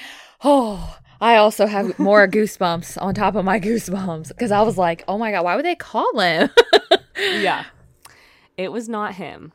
Oh, 0.42 0.96
I 1.20 1.36
also 1.36 1.66
have 1.66 1.98
more 1.98 2.26
goosebumps 2.28 2.96
on 3.02 3.14
top 3.14 3.34
of 3.34 3.44
my 3.44 3.60
goosebumps 3.60 4.28
because 4.28 4.50
I 4.50 4.62
was 4.62 4.78
like, 4.78 5.04
oh 5.08 5.18
my 5.18 5.30
God, 5.30 5.44
why 5.44 5.56
would 5.56 5.66
they 5.66 5.74
call 5.74 6.18
him? 6.18 6.48
yeah. 7.18 7.66
It 8.56 8.72
was 8.72 8.88
not 8.88 9.16
him. 9.16 9.52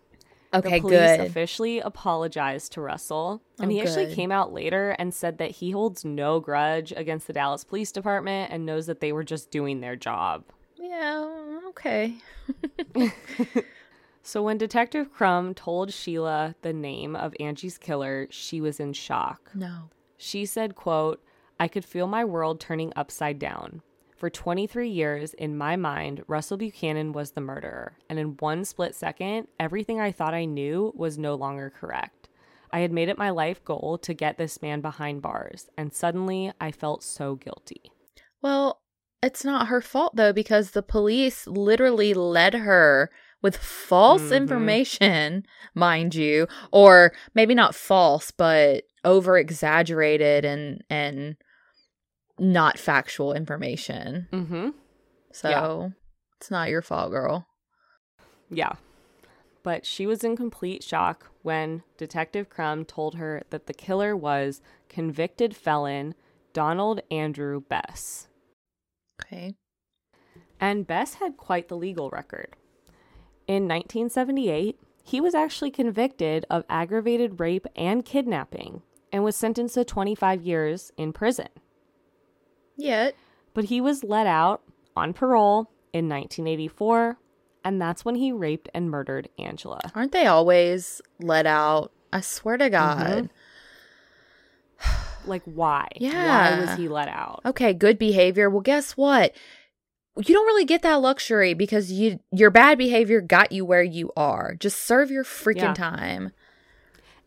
Okay, 0.53 0.77
the 0.77 0.81
police 0.81 0.99
good. 0.99 1.19
officially 1.21 1.79
apologized 1.79 2.71
to 2.73 2.81
Russell, 2.81 3.41
and 3.59 3.67
Oh, 3.69 3.73
he 3.73 3.81
actually 3.81 4.05
good. 4.07 4.15
came 4.15 4.31
out 4.31 4.51
later 4.53 4.91
and 4.99 5.13
said 5.13 5.37
that 5.37 5.51
he 5.51 5.71
holds 5.71 6.03
no 6.05 6.39
grudge 6.39 6.91
against 6.95 7.27
the 7.27 7.33
Dallas 7.33 7.63
Police 7.63 7.91
Department 7.91 8.51
and 8.51 8.65
knows 8.65 8.85
that 8.87 8.99
they 8.99 9.11
were 9.13 9.23
just 9.23 9.51
doing 9.51 9.79
their 9.81 9.95
job. 9.95 10.43
yeah, 10.77 11.59
okay. 11.69 12.15
So 14.23 14.43
when 14.43 14.59
Detective 14.59 15.11
Crum 15.11 15.55
told 15.55 15.91
Sheila 15.91 16.53
the 16.61 16.73
name 16.73 17.15
of 17.15 17.33
Angie's 17.39 17.79
killer, 17.79 18.27
she 18.29 18.61
was 18.61 18.79
in 18.79 18.93
shock. 18.93 19.49
No. 19.55 19.89
She 20.15 20.45
said, 20.45 20.75
quote, 20.75 21.23
I 21.59 21.67
could 21.67 21.83
feel 21.83 22.05
my 22.05 22.23
world 22.23 22.59
turning 22.59 22.93
upside 22.95 23.39
down. 23.39 23.81
For 24.21 24.29
23 24.29 24.87
years, 24.87 25.33
in 25.33 25.57
my 25.57 25.75
mind, 25.75 26.23
Russell 26.27 26.55
Buchanan 26.57 27.11
was 27.11 27.31
the 27.31 27.41
murderer, 27.41 27.97
and 28.07 28.19
in 28.19 28.37
one 28.37 28.65
split 28.65 28.93
second, 28.93 29.47
everything 29.59 29.99
I 29.99 30.11
thought 30.11 30.35
I 30.35 30.45
knew 30.45 30.93
was 30.95 31.17
no 31.17 31.33
longer 31.33 31.73
correct. 31.75 32.29
I 32.71 32.81
had 32.81 32.91
made 32.91 33.09
it 33.09 33.17
my 33.17 33.31
life 33.31 33.65
goal 33.65 33.97
to 34.03 34.13
get 34.13 34.37
this 34.37 34.61
man 34.61 34.79
behind 34.79 35.23
bars, 35.23 35.71
and 35.75 35.91
suddenly 35.91 36.51
I 36.61 36.71
felt 36.71 37.01
so 37.01 37.33
guilty. 37.33 37.81
Well, 38.43 38.83
it's 39.23 39.43
not 39.43 39.69
her 39.69 39.81
fault 39.81 40.15
though 40.15 40.33
because 40.33 40.69
the 40.69 40.83
police 40.83 41.47
literally 41.47 42.13
led 42.13 42.53
her 42.53 43.09
with 43.41 43.57
false 43.57 44.29
Mhm. 44.29 44.37
information, 44.37 45.47
mind 45.73 46.13
you, 46.13 46.47
or 46.71 47.11
maybe 47.33 47.55
not 47.55 47.73
false, 47.73 48.29
but 48.29 48.83
over 49.03 49.39
exaggerated 49.39 50.45
and 50.45 50.83
and 50.91 51.37
not 52.41 52.79
factual 52.79 53.33
information. 53.33 54.27
Mm-hmm. 54.33 54.69
So 55.31 55.93
it's 56.37 56.51
not 56.51 56.69
your 56.69 56.81
fault, 56.81 57.11
girl. 57.11 57.45
Yeah. 58.49 58.73
But 59.63 59.85
she 59.85 60.07
was 60.07 60.23
in 60.23 60.35
complete 60.35 60.83
shock 60.83 61.29
when 61.43 61.83
Detective 61.97 62.49
Crum 62.49 62.83
told 62.83 63.15
her 63.15 63.43
that 63.51 63.67
the 63.67 63.73
killer 63.73 64.17
was 64.17 64.59
convicted 64.89 65.55
felon 65.55 66.15
Donald 66.51 67.01
Andrew 67.11 67.61
Bess. 67.61 68.27
Okay. 69.23 69.53
And 70.59 70.87
Bess 70.87 71.15
had 71.15 71.37
quite 71.37 71.67
the 71.67 71.77
legal 71.77 72.09
record. 72.09 72.55
In 73.47 73.67
1978, 73.67 74.79
he 75.03 75.21
was 75.21 75.35
actually 75.35 75.71
convicted 75.71 76.45
of 76.49 76.63
aggravated 76.69 77.39
rape 77.39 77.67
and 77.75 78.03
kidnapping 78.03 78.81
and 79.11 79.23
was 79.23 79.35
sentenced 79.35 79.75
to 79.75 79.85
25 79.85 80.41
years 80.41 80.91
in 80.97 81.13
prison. 81.13 81.49
Yet. 82.75 83.15
But 83.53 83.65
he 83.65 83.81
was 83.81 84.03
let 84.03 84.27
out 84.27 84.61
on 84.95 85.13
parole 85.13 85.69
in 85.93 86.07
1984, 86.07 87.17
and 87.65 87.81
that's 87.81 88.05
when 88.05 88.15
he 88.15 88.31
raped 88.31 88.69
and 88.73 88.89
murdered 88.89 89.29
Angela. 89.37 89.79
Aren't 89.93 90.11
they 90.13 90.25
always 90.25 91.01
let 91.19 91.45
out? 91.45 91.91
I 92.13 92.21
swear 92.21 92.57
to 92.57 92.69
mm-hmm. 92.69 92.71
God. 92.71 93.29
Like, 95.25 95.43
why? 95.45 95.87
Yeah. 95.97 96.57
Why 96.57 96.65
was 96.65 96.77
he 96.77 96.87
let 96.87 97.07
out? 97.07 97.41
Okay, 97.45 97.73
good 97.73 97.99
behavior. 97.99 98.49
Well, 98.49 98.61
guess 98.61 98.93
what? 98.93 99.35
You 100.17 100.33
don't 100.33 100.45
really 100.45 100.65
get 100.65 100.81
that 100.81 100.95
luxury 100.95 101.53
because 101.53 101.91
you 101.91 102.19
your 102.31 102.49
bad 102.49 102.77
behavior 102.77 103.21
got 103.21 103.51
you 103.51 103.63
where 103.63 103.83
you 103.83 104.11
are. 104.17 104.55
Just 104.59 104.83
serve 104.83 105.09
your 105.09 105.23
freaking 105.23 105.61
Yeah. 105.61 105.73
time. 105.73 106.31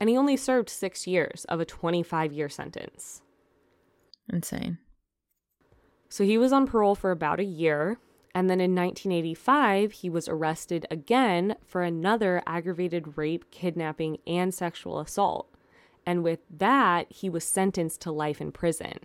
And 0.01 0.11
he 0.11 0.17
only 0.17 0.37
served 0.37 0.69
six 0.69 1.07
years 1.07 1.47
of 1.49 1.61
a 1.61 1.65
25 1.65 2.33
year 2.33 2.49
sentence. 2.49 3.23
Insane. 4.31 4.79
So 6.15 6.23
he 6.23 6.39
was 6.39 6.53
on 6.53 6.69
parole 6.69 6.95
for 6.95 7.11
about 7.11 7.41
a 7.41 7.45
year. 7.45 7.99
And 8.37 8.49
then 8.49 8.61
in 8.61 8.73
1985, 8.73 9.91
he 9.91 10.09
was 10.09 10.29
arrested 10.29 10.87
again 10.89 11.57
for 11.67 11.83
another 11.83 12.41
aggravated 12.47 13.19
rape, 13.19 13.51
kidnapping, 13.51 14.19
and 14.25 14.55
sexual 14.55 15.01
assault. 15.01 15.53
And 16.07 16.23
with 16.23 16.39
that, 16.57 17.11
he 17.11 17.29
was 17.29 17.43
sentenced 17.43 18.01
to 18.03 18.13
life 18.13 18.41
in 18.41 18.53
prison. 18.53 19.01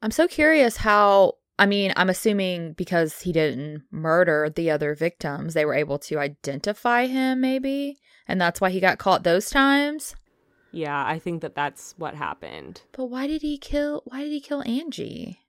I'm 0.00 0.10
so 0.10 0.26
curious 0.26 0.78
how 0.78 1.34
I 1.58 1.66
mean, 1.66 1.92
I'm 1.94 2.08
assuming 2.08 2.72
because 2.72 3.20
he 3.20 3.32
didn't 3.32 3.82
murder 3.90 4.48
the 4.48 4.70
other 4.70 4.94
victims, 4.94 5.52
they 5.52 5.66
were 5.66 5.74
able 5.74 5.98
to 5.98 6.18
identify 6.18 7.04
him 7.04 7.42
maybe, 7.42 7.98
and 8.26 8.40
that's 8.40 8.62
why 8.62 8.70
he 8.70 8.80
got 8.80 8.96
caught 8.96 9.24
those 9.24 9.50
times. 9.50 10.16
Yeah, 10.72 11.04
I 11.04 11.18
think 11.18 11.42
that 11.42 11.54
that's 11.54 11.94
what 11.98 12.14
happened. 12.14 12.80
But 12.92 13.10
why 13.10 13.26
did 13.26 13.42
he 13.42 13.58
kill 13.58 14.00
why 14.06 14.22
did 14.22 14.32
he 14.32 14.40
kill 14.40 14.62
Angie? 14.62 15.39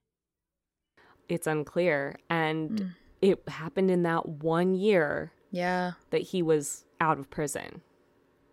It's 1.32 1.48
unclear. 1.48 2.18
And 2.30 2.70
Mm. 2.72 2.90
it 3.22 3.48
happened 3.48 3.90
in 3.90 4.04
that 4.04 4.28
one 4.28 4.76
year 4.76 5.32
Yeah. 5.50 5.94
that 6.10 6.22
he 6.22 6.42
was 6.42 6.86
out 7.00 7.18
of 7.18 7.30
prison. 7.30 7.82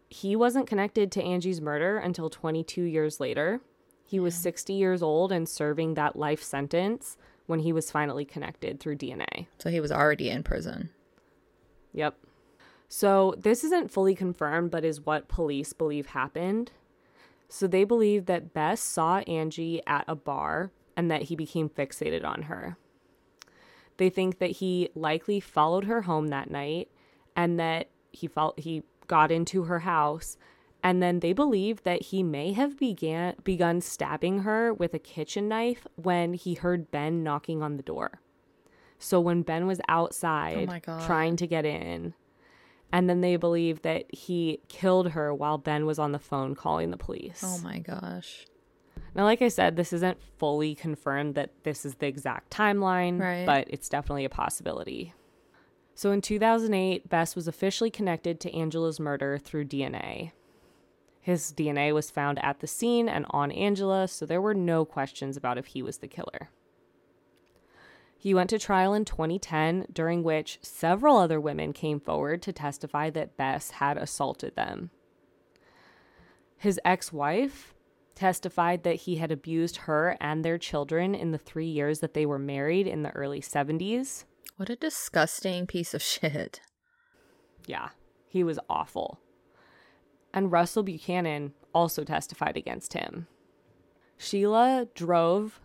He 0.09 0.35
wasn't 0.37 0.67
connected 0.67 1.11
to 1.13 1.23
Angie's 1.23 1.61
murder 1.61 1.99
until 1.99 2.31
22 2.31 2.83
years 2.85 3.21
later. 3.21 3.61
He 4.05 4.19
was 4.21 4.35
60 4.35 4.73
years 4.73 5.03
old 5.03 5.33
and 5.33 5.47
serving 5.49 5.95
that 5.95 6.17
life 6.17 6.43
sentence 6.43 7.17
when 7.47 7.61
he 7.61 7.73
was 7.73 7.91
finally 7.91 8.25
connected 8.25 8.79
through 8.81 8.97
DNA. 8.97 9.49
So 9.59 9.69
he 9.71 9.81
was 9.81 9.93
already 9.93 10.31
in 10.31 10.43
prison. 10.43 10.91
Yep. 11.93 12.15
So 12.89 13.35
this 13.37 13.65
isn't 13.65 13.91
fully 13.91 14.15
confirmed, 14.15 14.71
but 14.71 14.85
is 14.85 15.05
what 15.05 15.29
police 15.29 15.73
believe 15.75 16.07
happened. 16.09 16.73
So 17.51 17.67
they 17.67 17.85
believe 17.85 18.27
that 18.27 18.53
Bess 18.55 18.81
saw 18.81 19.19
Angie 19.21 19.83
at 19.87 20.05
a 20.09 20.15
bar 20.15 20.71
and 20.99 21.11
that 21.13 21.23
he 21.23 21.37
became 21.37 21.69
fixated 21.71 22.25
on 22.25 22.43
her. 22.43 22.77
They 23.99 24.11
think 24.11 24.41
that 24.41 24.51
he 24.51 24.91
likely 24.97 25.39
followed 25.39 25.85
her 25.85 26.03
home 26.03 26.29
that 26.29 26.51
night 26.51 26.89
and 27.37 27.59
that 27.61 27.89
he 28.11 28.27
felt 28.27 28.59
he 28.59 28.83
got 29.07 29.31
into 29.31 29.65
her 29.65 29.79
house 29.79 30.37
and 30.83 31.03
then 31.03 31.21
they 31.21 31.33
believe 31.33 31.83
that 31.85 32.03
he 32.03 32.23
may 32.23 32.53
have 32.53 32.79
began 32.79 33.35
begun 33.45 33.81
stabbing 33.81 34.41
her 34.41 34.75
with 34.75 34.93
a 34.93 34.99
kitchen 34.99 35.49
knife 35.49 35.87
when 35.97 36.35
he 36.35 36.55
heard 36.55 36.91
Ben 36.91 37.23
knocking 37.23 37.63
on 37.63 37.77
the 37.77 37.83
door. 37.83 38.21
So 38.99 39.21
when 39.21 39.43
Ben 39.43 39.67
was 39.67 39.81
oh 39.81 39.85
outside 39.89 40.67
my 40.67 40.81
God. 40.81 41.05
trying 41.07 41.37
to 41.37 41.47
get 41.47 41.65
in, 41.65 42.15
and 42.93 43.09
then 43.09 43.21
they 43.21 43.37
believe 43.37 43.83
that 43.83 44.13
he 44.15 44.61
killed 44.69 45.11
her 45.11 45.33
while 45.35 45.59
Ben 45.59 45.85
was 45.85 45.99
on 45.99 46.13
the 46.13 46.19
phone 46.19 46.55
calling 46.55 46.91
the 46.91 46.97
police. 46.97 47.43
Oh 47.45 47.59
my 47.59 47.79
gosh. 47.79 48.47
Now, 49.15 49.25
like 49.25 49.43
I 49.43 49.49
said, 49.49 49.77
this 49.77 49.93
isn't 49.93 50.19
fully 50.39 50.75
confirmed 50.75 51.35
that 51.35 51.51
this 51.65 51.85
is 51.85 51.97
the 51.97 52.07
exact 52.07 52.51
timeline, 52.53 53.21
Right. 53.21 53.47
but 53.47 53.67
it's 53.69 53.89
definitely 53.89 54.25
a 54.25 54.31
possibility. 54.31 55.15
So 55.95 56.13
in 56.13 56.21
2008, 56.21 57.09
Bess 57.09 57.35
was 57.35 57.49
officially 57.49 57.91
connected 57.91 58.39
to 58.41 58.55
Angela's 58.55 59.01
murder 59.01 59.39
through 59.39 59.65
DNA. 59.65 60.33
His 61.21 61.53
DNA 61.53 61.93
was 61.93 62.11
found 62.11 62.39
at 62.43 62.61
the 62.61 62.67
scene 62.67 63.09
and 63.09 63.27
on 63.31 63.51
Angela, 63.51 64.07
so 64.09 64.25
there 64.25 64.41
were 64.41 64.55
no 64.55 64.85
questions 64.85 65.37
about 65.37 65.59
if 65.59 65.67
he 65.67 65.83
was 65.83 65.99
the 65.99 66.09
killer. 66.09 66.51
He 68.17 68.35
went 68.35 68.51
to 68.51 68.59
trial 68.59 68.95
in 68.95 69.05
2010, 69.05 69.87
during 69.93 70.23
which 70.23 70.59
several 70.63 71.17
other 71.17 71.41
women 71.41 71.73
came 71.73 72.01
forward 72.01 72.43
to 72.43 72.53
testify 72.53 73.11
that 73.11 73.37
Bess 73.37 73.73
had 73.73 73.97
assaulted 73.97 74.57
them. 74.57 74.91
His 76.57 76.81
ex 76.85 77.13
wife 77.13 77.75
testified 78.19 78.83
that 78.83 78.97
he 78.97 79.17
had 79.17 79.33
abused 79.33 79.77
her 79.79 80.17
and 80.21 80.45
their 80.45 80.59
children 80.59 81.15
in 81.15 81.31
the 81.31 81.39
three 81.39 81.67
years 81.67 82.01
that 82.01 82.15
they 82.15 82.27
were 82.27 82.39
married 82.39 82.87
in 82.87 83.03
the 83.03 83.11
early 83.13 83.41
70s. 83.41 84.25
What 84.57 84.69
a 84.69 84.77
disgusting 84.77 85.67
piece 85.67 85.95
of 85.95 86.03
shit. 86.15 86.61
Yeah, 87.67 87.91
he 88.29 88.45
was 88.45 88.59
awful. 88.69 89.21
And 90.35 90.53
Russell 90.53 90.83
Buchanan 90.83 91.55
also 91.73 92.05
testified 92.05 92.57
against 92.57 92.93
him. 92.93 93.27
Sheila 94.17 94.89
drove 94.95 95.61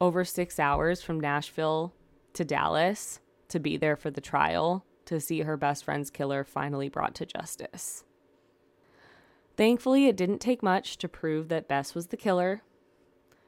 over 0.00 0.24
six 0.24 0.58
hours 0.58 1.02
from 1.02 1.18
Nashville 1.18 1.94
to 2.34 2.44
Dallas 2.44 3.20
to 3.48 3.58
be 3.58 3.76
there 3.76 3.96
for 3.96 4.10
the 4.10 4.20
trial 4.20 4.84
to 5.06 5.20
see 5.20 5.40
her 5.40 5.56
best 5.56 5.84
friend's 5.84 6.10
killer 6.10 6.44
finally 6.44 6.88
brought 6.88 7.14
to 7.16 7.26
justice. 7.26 8.04
Thankfully, 9.56 10.06
it 10.06 10.16
didn't 10.16 10.40
take 10.40 10.62
much 10.62 10.98
to 10.98 11.08
prove 11.08 11.48
that 11.48 11.68
Bess 11.68 11.94
was 11.94 12.08
the 12.08 12.16
killer. 12.16 12.62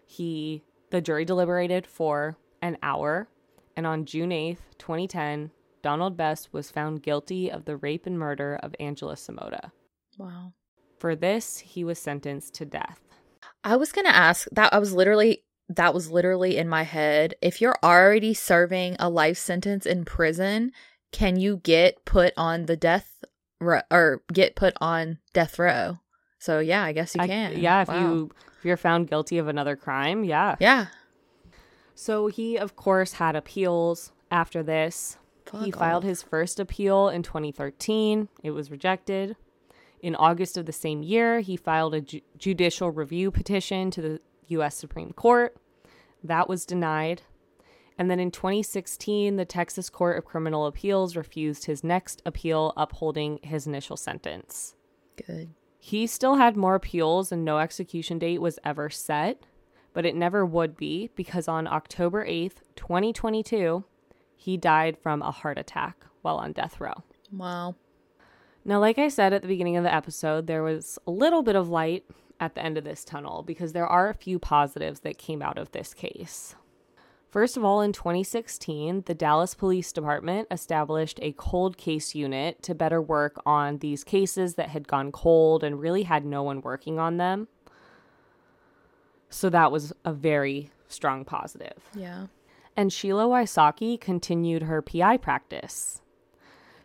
He, 0.06 0.62
the 0.90 1.00
jury 1.00 1.24
deliberated 1.24 1.86
for 1.86 2.38
an 2.62 2.78
hour, 2.82 3.28
and 3.76 3.86
on 3.86 4.06
June 4.06 4.30
8th, 4.30 4.58
2010, 4.78 5.50
Donald 5.82 6.16
Bess 6.16 6.52
was 6.52 6.70
found 6.70 7.02
guilty 7.02 7.50
of 7.50 7.64
the 7.64 7.76
rape 7.76 8.06
and 8.06 8.18
murder 8.18 8.58
of 8.62 8.74
Angela 8.80 9.14
Samota. 9.14 9.70
Wow. 10.16 10.54
For 10.98 11.14
this, 11.14 11.58
he 11.58 11.84
was 11.84 11.98
sentenced 11.98 12.54
to 12.54 12.64
death. 12.64 13.00
I 13.62 13.76
was 13.76 13.92
going 13.92 14.06
to 14.06 14.14
ask 14.14 14.48
that 14.52 14.72
I 14.72 14.78
was 14.78 14.92
literally 14.92 15.44
that 15.68 15.92
was 15.92 16.10
literally 16.10 16.56
in 16.56 16.68
my 16.68 16.82
head. 16.82 17.34
If 17.42 17.60
you're 17.60 17.78
already 17.82 18.32
serving 18.32 18.96
a 18.98 19.10
life 19.10 19.36
sentence 19.36 19.84
in 19.84 20.06
prison, 20.06 20.72
can 21.12 21.36
you 21.38 21.58
get 21.58 22.06
put 22.06 22.32
on 22.38 22.64
the 22.64 22.76
death 22.76 23.22
ro- 23.60 23.82
or 23.90 24.22
get 24.32 24.54
put 24.56 24.74
on 24.80 25.18
death 25.32 25.58
row? 25.58 25.98
So 26.38 26.58
yeah, 26.60 26.82
I 26.84 26.92
guess 26.92 27.14
you 27.14 27.20
I- 27.22 27.26
can. 27.26 27.58
yeah, 27.58 27.82
if 27.82 27.88
Wow. 27.88 28.00
you 28.00 28.30
if 28.58 28.64
you're 28.64 28.76
found 28.76 29.08
guilty 29.08 29.38
of 29.38 29.48
another 29.48 29.76
crime, 29.76 30.24
yeah. 30.24 30.56
Yeah. 30.60 30.86
So 31.94 32.28
he 32.28 32.56
of 32.56 32.76
course 32.76 33.14
had 33.14 33.36
appeals 33.36 34.12
after 34.30 34.62
this. 34.62 35.18
he 35.60 35.70
Fuck 35.70 35.80
filed 35.80 36.04
off. 36.04 36.08
his 36.08 36.22
first 36.22 36.60
appeal 36.60 37.08
in 37.08 37.22
2013. 37.22 38.28
It 38.42 38.50
was 38.50 38.70
rejected. 38.70 39.34
In 40.00 40.14
August 40.14 40.56
of 40.58 40.66
the 40.66 40.72
same 40.72 41.02
year, 41.02 41.40
he 41.40 41.56
filed 41.56 41.94
a 41.94 42.00
ju- 42.02 42.20
judicial 42.36 42.90
review 42.90 43.30
petition 43.30 43.90
to 43.92 44.02
the 44.02 44.20
US 44.48 44.76
Supreme 44.76 45.12
Court. 45.12 45.56
That 46.22 46.48
was 46.48 46.66
denied. 46.66 47.22
And 47.98 48.08
then 48.08 48.20
in 48.20 48.30
2016, 48.30 49.36
the 49.36 49.44
Texas 49.44 49.90
Court 49.90 50.16
of 50.16 50.24
Criminal 50.24 50.66
Appeals 50.66 51.16
refused 51.16 51.66
his 51.66 51.82
next 51.82 52.22
appeal, 52.24 52.72
upholding 52.76 53.40
his 53.42 53.66
initial 53.66 53.96
sentence. 53.96 54.76
Good. 55.26 55.50
He 55.80 56.06
still 56.06 56.36
had 56.36 56.56
more 56.56 56.76
appeals 56.76 57.32
and 57.32 57.44
no 57.44 57.58
execution 57.58 58.18
date 58.18 58.40
was 58.40 58.58
ever 58.64 58.88
set, 58.88 59.42
but 59.92 60.06
it 60.06 60.14
never 60.14 60.46
would 60.46 60.76
be 60.76 61.10
because 61.16 61.48
on 61.48 61.66
October 61.66 62.24
8th, 62.24 62.60
2022, 62.76 63.84
he 64.36 64.56
died 64.56 64.96
from 65.02 65.20
a 65.20 65.32
heart 65.32 65.58
attack 65.58 66.04
while 66.22 66.36
on 66.36 66.52
death 66.52 66.80
row. 66.80 67.02
Wow. 67.32 67.74
Now, 68.64 68.78
like 68.80 68.98
I 68.98 69.08
said 69.08 69.32
at 69.32 69.42
the 69.42 69.48
beginning 69.48 69.76
of 69.76 69.82
the 69.82 69.94
episode, 69.94 70.46
there 70.46 70.62
was 70.62 70.98
a 71.06 71.10
little 71.10 71.42
bit 71.42 71.56
of 71.56 71.68
light 71.68 72.04
at 72.38 72.54
the 72.54 72.62
end 72.62 72.78
of 72.78 72.84
this 72.84 73.04
tunnel 73.04 73.42
because 73.42 73.72
there 73.72 73.86
are 73.86 74.08
a 74.08 74.14
few 74.14 74.38
positives 74.38 75.00
that 75.00 75.18
came 75.18 75.42
out 75.42 75.58
of 75.58 75.72
this 75.72 75.94
case. 75.94 76.54
First 77.30 77.58
of 77.58 77.64
all, 77.64 77.82
in 77.82 77.92
2016, 77.92 79.02
the 79.06 79.14
Dallas 79.14 79.54
Police 79.54 79.92
Department 79.92 80.48
established 80.50 81.18
a 81.20 81.34
cold 81.36 81.76
case 81.76 82.14
unit 82.14 82.62
to 82.62 82.74
better 82.74 83.02
work 83.02 83.40
on 83.44 83.78
these 83.78 84.02
cases 84.02 84.54
that 84.54 84.70
had 84.70 84.88
gone 84.88 85.12
cold 85.12 85.62
and 85.62 85.78
really 85.78 86.04
had 86.04 86.24
no 86.24 86.42
one 86.42 86.62
working 86.62 86.98
on 86.98 87.18
them. 87.18 87.48
So 89.28 89.50
that 89.50 89.70
was 89.70 89.92
a 90.06 90.12
very 90.12 90.70
strong 90.88 91.26
positive. 91.26 91.90
Yeah. 91.94 92.28
And 92.74 92.90
Sheila 92.90 93.24
Wysocki 93.24 94.00
continued 94.00 94.62
her 94.62 94.80
PI 94.80 95.18
practice. 95.18 96.00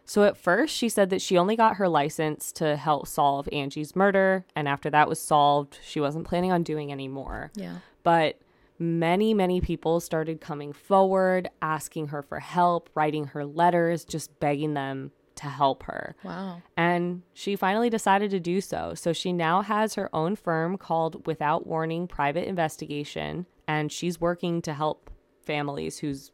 So 0.06 0.24
at 0.24 0.36
first, 0.36 0.76
she 0.76 0.90
said 0.90 1.10
that 1.12 1.22
she 1.22 1.38
only 1.38 1.56
got 1.56 1.78
her 1.78 1.88
license 1.88 2.52
to 2.54 2.76
help 2.76 3.08
solve 3.08 3.48
Angie's 3.54 3.96
murder, 3.96 4.46
and 4.54 4.68
after 4.68 4.90
that 4.90 5.08
was 5.08 5.22
solved, 5.22 5.80
she 5.82 6.02
wasn't 6.02 6.28
planning 6.28 6.52
on 6.52 6.64
doing 6.64 6.92
any 6.92 7.08
more. 7.08 7.52
Yeah. 7.56 7.78
But 8.04 8.38
many, 8.84 9.34
many 9.34 9.62
people 9.62 10.00
started 10.00 10.42
coming 10.42 10.74
forward, 10.74 11.50
asking 11.62 12.08
her 12.08 12.22
for 12.22 12.40
help, 12.40 12.90
writing 12.94 13.26
her 13.28 13.46
letters, 13.46 14.04
just 14.06 14.40
begging 14.40 14.74
them 14.74 15.12
to 15.36 15.48
help 15.48 15.84
her. 15.84 16.16
Wow. 16.24 16.62
And 16.78 17.24
she 17.34 17.56
finally 17.56 17.90
decided 17.90 18.30
to 18.32 18.40
do 18.40 18.62
so. 18.62 18.94
So 18.96 19.14
she 19.14 19.34
now 19.34 19.62
has 19.62 19.96
her 19.96 20.10
own 20.14 20.36
firm 20.36 20.78
called 20.78 21.26
Without 21.26 21.66
Warning 21.66 22.08
Private 22.08 22.48
Investigation, 22.48 23.48
and 23.68 23.92
she's 23.92 24.22
working 24.22 24.62
to 24.64 24.74
help 24.74 25.10
families 25.46 26.00
who's 26.00 26.32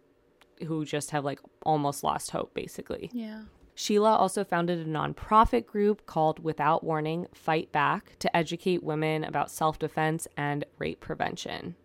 who 0.68 0.84
just 0.84 1.12
have 1.12 1.24
like 1.24 1.40
almost 1.64 2.04
lost 2.04 2.32
hope 2.32 2.54
basically. 2.54 3.10
Yeah. 3.14 3.44
Sheila 3.76 4.18
also 4.18 4.44
founded 4.44 4.80
a 4.80 4.90
nonprofit 4.90 5.66
group 5.66 6.06
called 6.06 6.44
Without 6.44 6.84
Warning 6.84 7.28
Fight 7.34 7.72
Back 7.72 8.20
to 8.20 8.36
educate 8.36 8.84
women 8.84 9.24
about 9.24 9.50
self 9.50 9.80
defense 9.80 10.28
and 10.36 10.66
rape 10.80 11.00
prevention. 11.00 11.76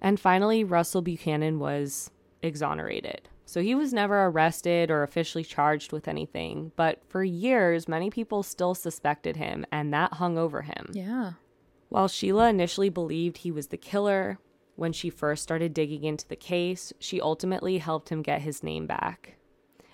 And 0.00 0.18
finally, 0.18 0.64
Russell 0.64 1.02
Buchanan 1.02 1.58
was 1.58 2.10
exonerated. 2.42 3.28
So 3.44 3.60
he 3.60 3.74
was 3.74 3.92
never 3.92 4.26
arrested 4.26 4.90
or 4.90 5.02
officially 5.02 5.42
charged 5.42 5.92
with 5.92 6.06
anything, 6.06 6.70
but 6.76 7.02
for 7.08 7.24
years, 7.24 7.88
many 7.88 8.08
people 8.08 8.44
still 8.44 8.76
suspected 8.76 9.36
him, 9.36 9.66
and 9.72 9.92
that 9.92 10.14
hung 10.14 10.38
over 10.38 10.62
him. 10.62 10.90
Yeah. 10.92 11.32
While 11.88 12.06
Sheila 12.06 12.48
initially 12.48 12.90
believed 12.90 13.38
he 13.38 13.50
was 13.50 13.66
the 13.66 13.76
killer, 13.76 14.38
when 14.76 14.92
she 14.92 15.10
first 15.10 15.42
started 15.42 15.74
digging 15.74 16.04
into 16.04 16.28
the 16.28 16.36
case, 16.36 16.92
she 17.00 17.20
ultimately 17.20 17.78
helped 17.78 18.08
him 18.08 18.22
get 18.22 18.42
his 18.42 18.62
name 18.62 18.86
back. 18.86 19.36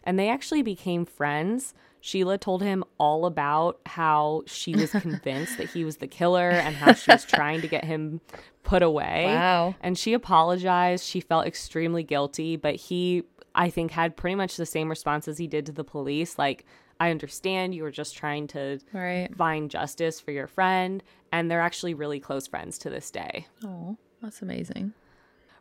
And 0.05 0.19
they 0.19 0.29
actually 0.29 0.63
became 0.63 1.07
friends. 1.07 1.73
Sheila 2.07 2.39
told 2.39 2.63
him 2.63 2.85
all 2.99 3.27
about 3.27 3.81
how 3.85 4.45
she 4.47 4.75
was 4.77 4.93
convinced 5.03 5.59
that 5.59 5.69
he 5.71 5.85
was 5.85 5.97
the 5.97 6.07
killer 6.07 6.51
and 6.51 6.77
how 6.77 6.93
she 6.93 7.11
was 7.11 7.25
trying 7.25 7.63
to 7.63 7.67
get 7.69 7.85
him 7.85 8.21
put 8.63 8.81
away. 8.85 9.25
Wow. 9.27 9.75
And 9.81 9.99
she 9.99 10.13
apologized. 10.13 11.05
She 11.05 11.19
felt 11.21 11.47
extremely 11.49 12.05
guilty, 12.05 12.55
but 12.55 12.77
he, 12.77 13.25
I 13.57 13.71
think, 13.71 13.91
had 13.91 14.17
pretty 14.17 14.37
much 14.37 14.57
the 14.57 14.67
same 14.67 14.89
response 14.89 15.27
as 15.27 15.39
he 15.39 15.49
did 15.49 15.67
to 15.67 15.73
the 15.73 15.83
police. 15.83 16.39
Like, 16.39 16.65
I 17.01 17.11
understand 17.11 17.75
you 17.75 17.83
were 17.83 17.91
just 17.91 18.15
trying 18.17 18.47
to 18.49 18.79
Right. 18.93 19.29
find 19.37 19.69
justice 19.69 20.21
for 20.21 20.31
your 20.31 20.47
friend. 20.47 21.03
And 21.33 21.51
they're 21.51 21.61
actually 21.61 21.95
really 21.95 22.21
close 22.21 22.47
friends 22.47 22.79
to 22.79 22.89
this 22.89 23.11
day. 23.11 23.49
Oh, 23.65 23.97
that's 24.23 24.43
amazing. 24.43 24.93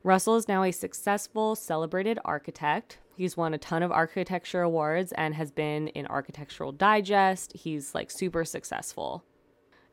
Russell 0.06 0.36
is 0.36 0.48
now 0.48 0.62
a 0.62 0.72
successful, 0.72 1.56
celebrated 1.56 2.20
architect. 2.24 3.00
He's 3.18 3.36
won 3.36 3.56
a 3.56 3.58
ton 3.58 3.82
of 3.82 3.92
architecture 3.92 4.62
awards 4.62 5.12
and 5.14 5.34
has 5.34 5.50
been 5.50 5.88
in 5.88 6.06
Architectural 6.06 6.72
Digest. 6.72 7.54
He's 7.54 7.96
like 7.96 8.12
super 8.12 8.46
successful. 8.46 9.24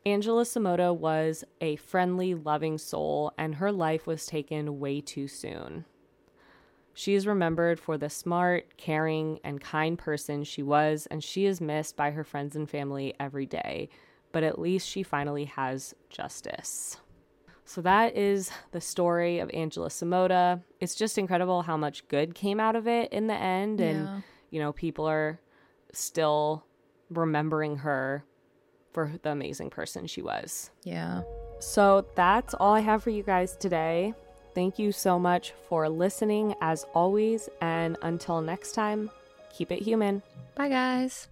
Angela 0.05 0.42
Samota 0.42 0.94
was 0.94 1.44
a 1.62 1.77
friendly, 1.77 2.35
loving 2.35 2.77
soul, 2.77 3.33
and 3.38 3.55
her 3.55 3.72
life 3.72 4.07
was 4.07 4.27
taken 4.27 4.79
way 4.79 5.01
too 5.01 5.29
soon. 5.29 5.87
She 6.92 7.14
is 7.14 7.27
remembered 7.27 7.81
for 7.81 7.96
the 7.96 8.11
smart, 8.11 8.77
caring, 8.77 9.40
and 9.42 9.62
kind 9.62 9.98
person 9.98 10.44
she 10.44 10.62
was, 10.62 11.09
and 11.11 11.25
she 11.25 11.46
is 11.46 11.59
missed 11.59 11.96
by 11.96 12.11
her 12.11 12.22
friends 12.22 12.55
and 12.55 12.68
family 12.68 13.14
every 13.18 13.46
day. 13.46 13.88
But 14.31 14.42
at 14.42 14.59
least 14.59 14.87
she 14.87 15.03
finally 15.03 15.46
has 15.46 15.94
justice. 16.11 16.98
So 17.73 17.81
that 17.81 18.19
is 18.19 18.51
the 18.73 18.83
story 18.83 19.39
of 19.39 19.49
Angela 19.55 19.89
Samota. 19.89 20.61
It's 20.79 20.95
just 20.95 21.17
incredible 21.17 21.63
how 21.63 21.79
much 21.79 22.07
good 22.09 22.35
came 22.35 22.61
out 22.61 22.77
of 22.77 22.87
it 22.87 23.11
in 23.15 23.29
the 23.29 23.35
end. 23.35 23.81
And, 23.81 24.05
Yeah. 24.05 24.21
you 24.51 24.61
know, 24.61 24.75
people 24.75 25.07
are 25.09 25.41
still 25.91 26.67
remembering 27.09 27.77
her 27.79 28.27
for 28.93 29.13
the 29.23 29.31
amazing 29.31 29.71
person 29.71 30.07
she 30.07 30.21
was. 30.21 30.71
Yeah. 30.83 31.23
So 31.61 32.05
that's 32.15 32.53
all 32.53 32.75
I 32.75 32.81
have 32.81 33.03
for 33.03 33.09
you 33.09 33.23
guys 33.23 33.57
today. 33.57 34.13
Thank 34.55 34.79
you 34.79 34.93
so 34.93 35.19
much 35.19 35.55
for 35.71 35.89
listening, 35.89 36.55
as 36.61 36.85
always. 36.95 37.49
And 37.63 37.97
until 38.03 38.43
next 38.43 38.73
time, 38.73 39.11
keep 39.51 39.73
it 39.73 39.81
human. 39.81 40.23
Bye, 40.57 40.69
guys. 40.69 41.29